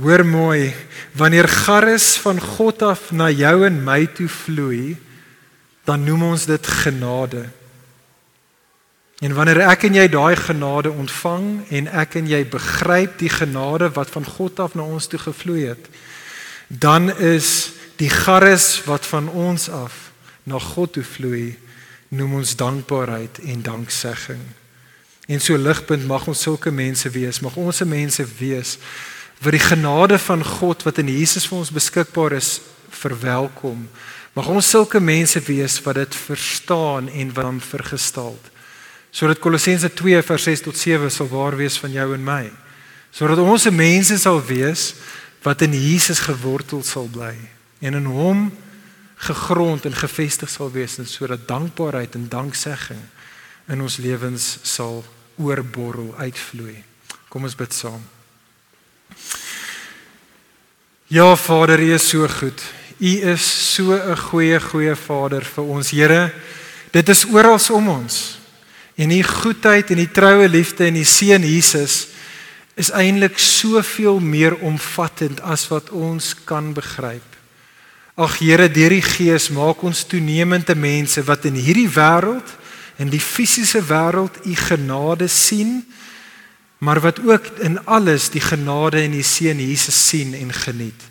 hoor 0.00 0.24
mooi, 0.26 0.72
wanneer 1.16 1.48
charis 1.48 2.16
van 2.20 2.40
God 2.40 2.82
af 2.82 3.10
na 3.12 3.30
jou 3.30 3.64
en 3.66 3.80
my 3.84 4.06
toe 4.16 4.28
vloei, 4.28 4.96
dan 5.88 6.04
noem 6.04 6.32
ons 6.32 6.46
dit 6.46 6.66
genade. 6.84 7.46
En 9.22 9.34
wanneer 9.36 9.62
ek 9.70 9.86
en 9.86 9.96
jy 10.00 10.08
daai 10.10 10.36
genade 10.36 10.90
ontvang 10.90 11.44
en 11.70 11.90
ek 12.02 12.16
en 12.18 12.30
jy 12.30 12.40
begryp 12.50 13.20
die 13.20 13.30
genade 13.30 13.92
wat 13.94 14.10
van 14.10 14.24
God 14.26 14.60
af 14.60 14.74
na 14.74 14.82
ons 14.82 15.06
toe 15.06 15.20
gevloei 15.22 15.68
het, 15.70 15.84
dan 16.78 17.10
is 17.20 17.72
die 18.00 18.10
charis 18.10 18.80
wat 18.88 19.06
van 19.06 19.28
ons 19.28 19.68
af 19.68 20.10
na 20.48 20.58
God 20.58 20.96
toe 20.96 21.04
vloei, 21.04 21.58
noem 22.08 22.40
ons 22.40 22.56
dankbaarheid 22.56 23.38
en 23.44 23.62
danksegging. 23.62 24.40
En 25.28 25.40
so 25.40 25.56
ligpunt 25.56 26.06
mag 26.08 26.26
ons 26.28 26.42
sulke 26.42 26.72
mense 26.72 27.08
wees, 27.12 27.40
mag 27.44 27.56
ons 27.60 27.76
se 27.76 27.88
mense 27.88 28.24
wees 28.38 28.78
wat 29.42 29.56
die 29.56 29.62
genade 29.62 30.18
van 30.22 30.44
God 30.46 30.84
wat 30.86 31.00
in 31.02 31.10
Jesus 31.10 31.48
vir 31.50 31.58
ons 31.58 31.72
beskikbaar 31.74 32.36
is, 32.36 32.60
verwelkom. 32.94 33.88
Mag 34.36 34.48
ons 34.48 34.68
sulke 34.70 35.00
mense 35.02 35.40
wees 35.48 35.80
wat 35.82 35.98
dit 35.98 36.18
verstaan 36.28 37.08
en 37.10 37.32
wat 37.34 37.48
hom 37.48 37.58
vergestel. 37.60 38.36
Sodat 39.12 39.42
Kolossense 39.42 39.90
2 39.92 40.22
vers 40.24 40.46
6 40.48 40.62
tot 40.68 40.78
7 40.78 41.10
sal 41.10 41.28
waar 41.32 41.56
wees 41.58 41.76
van 41.82 41.92
jou 41.92 42.06
en 42.14 42.22
my. 42.24 42.44
Sodat 43.12 43.42
ons 43.42 43.66
se 43.66 43.72
mense 43.74 44.16
sal 44.22 44.38
wees 44.46 44.92
wat 45.42 45.62
in 45.62 45.74
Jesus 45.74 46.18
gewortel 46.18 46.82
sal 46.82 47.08
bly 47.10 47.34
en 47.82 47.94
in 47.98 48.06
hom 48.06 48.50
gegrond 49.22 49.84
en 49.86 49.94
gefestig 49.94 50.50
sal 50.50 50.70
wees 50.74 50.98
en 50.98 51.06
sodat 51.06 51.48
dankbaarheid 51.48 52.14
en 52.18 52.28
danksegging 52.28 53.02
in 53.70 53.82
ons 53.82 53.96
lewens 54.02 54.58
sal 54.66 55.04
oorborrel 55.38 56.14
uitvloei. 56.18 56.82
Kom 57.30 57.46
ons 57.46 57.56
bid 57.56 57.74
saam. 57.74 58.02
Ja 61.12 61.34
Vader, 61.36 61.80
U 61.80 61.92
is 61.94 62.08
so 62.08 62.28
goed. 62.28 62.62
U 62.98 63.12
is 63.32 63.74
so 63.74 63.92
'n 63.92 64.16
goeie 64.16 64.60
goeie 64.60 64.96
Vader 64.96 65.44
vir 65.44 65.64
ons. 65.64 65.90
Here, 65.90 66.32
dit 66.90 67.08
is 67.08 67.24
oral 67.24 67.58
om 67.70 67.88
ons. 67.88 68.38
En 68.96 69.10
U 69.10 69.22
goedheid 69.22 69.90
en 69.90 69.98
U 69.98 70.06
troue 70.06 70.48
liefde 70.48 70.84
en 70.84 70.96
U 70.96 71.04
seun 71.04 71.42
Jesus 71.42 72.06
is 72.74 72.90
eintlik 72.90 73.38
soveel 73.38 74.20
meer 74.20 74.56
omvattend 74.64 75.40
as 75.40 75.66
wat 75.68 75.90
ons 75.90 76.32
kan 76.44 76.72
begryp. 76.72 77.26
Ag 78.14 78.38
Here, 78.38 78.68
deur 78.68 78.92
die 78.92 79.04
Gees 79.04 79.48
maak 79.52 79.82
ons 79.84 80.04
toenemende 80.08 80.74
mense 80.76 81.22
wat 81.24 81.46
in 81.48 81.56
hierdie 81.56 81.88
wêreld, 81.88 82.48
in 83.00 83.08
die 83.12 83.20
fisiese 83.20 83.80
wêreld 83.88 84.36
U 84.44 84.54
genade 84.56 85.28
sien, 85.28 85.80
maar 86.78 87.00
wat 87.00 87.20
ook 87.24 87.46
in 87.64 87.78
alles 87.86 88.28
die 88.32 88.42
genade 88.42 89.00
in 89.04 89.14
U 89.16 89.22
seun 89.22 89.60
Jesus 89.60 89.96
sien 90.08 90.34
en 90.34 90.52
geniet. 90.52 91.08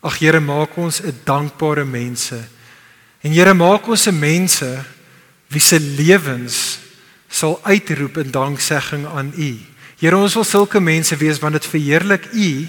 Ag 0.00 0.16
Here, 0.18 0.40
maak 0.40 0.76
ons 0.76 1.00
'n 1.02 1.20
dankbare 1.24 1.84
mense. 1.84 2.40
En 3.20 3.32
Here, 3.32 3.54
maak 3.54 3.88
ons 3.88 4.06
'n 4.06 4.18
mense 4.18 4.84
wie 5.48 5.60
se 5.60 5.80
lewens 5.80 6.78
sal 7.28 7.60
uitroep 7.62 8.16
in 8.16 8.30
danksegging 8.30 9.06
aan 9.06 9.32
U. 9.36 9.58
Here, 10.00 10.16
ons 10.16 10.32
wil 10.32 10.46
sulke 10.48 10.80
mense 10.80 11.12
wees 11.20 11.36
want 11.42 11.58
dit 11.58 11.66
verheerlik 11.68 12.30
U. 12.32 12.68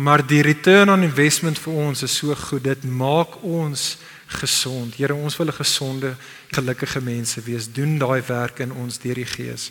Maar 0.00 0.26
die 0.26 0.42
return 0.44 0.90
on 0.92 1.02
investment 1.02 1.58
vir 1.58 1.72
ons 1.72 2.02
is 2.04 2.16
so 2.20 2.34
goed. 2.36 2.64
Dit 2.64 2.84
maak 2.84 3.40
ons 3.40 3.98
gesond. 4.40 4.94
Here, 5.00 5.14
ons 5.14 5.36
wil 5.36 5.46
'n 5.48 5.52
gesonde, 5.52 6.16
gelukkige 6.52 7.00
mense 7.00 7.40
wees. 7.40 7.72
Doen 7.72 7.98
daai 7.98 8.22
werk 8.26 8.58
in 8.60 8.72
ons 8.72 8.98
deur 8.98 9.14
die 9.14 9.24
Gees. 9.24 9.70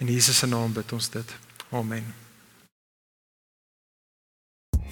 In 0.00 0.08
Jesus 0.08 0.38
se 0.38 0.46
naam 0.46 0.72
bid 0.72 0.92
ons 0.92 1.08
dit. 1.08 1.34
Amen. 1.70 2.14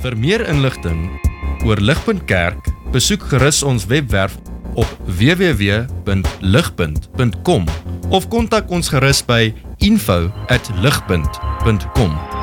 Vir 0.01 0.17
meer 0.17 0.49
inligting 0.49 1.21
oor 1.65 1.77
Ligpunt 1.77 2.25
Kerk, 2.25 2.69
besoek 2.93 3.23
gerus 3.23 3.63
ons 3.63 3.87
webwerf 3.87 4.37
op 4.75 4.99
www.ligpunt.com 5.07 7.67
of 8.11 8.29
kontak 8.29 8.71
ons 8.71 8.89
gerus 8.89 9.25
by 9.25 9.55
info@ligpunt.com 9.81 12.40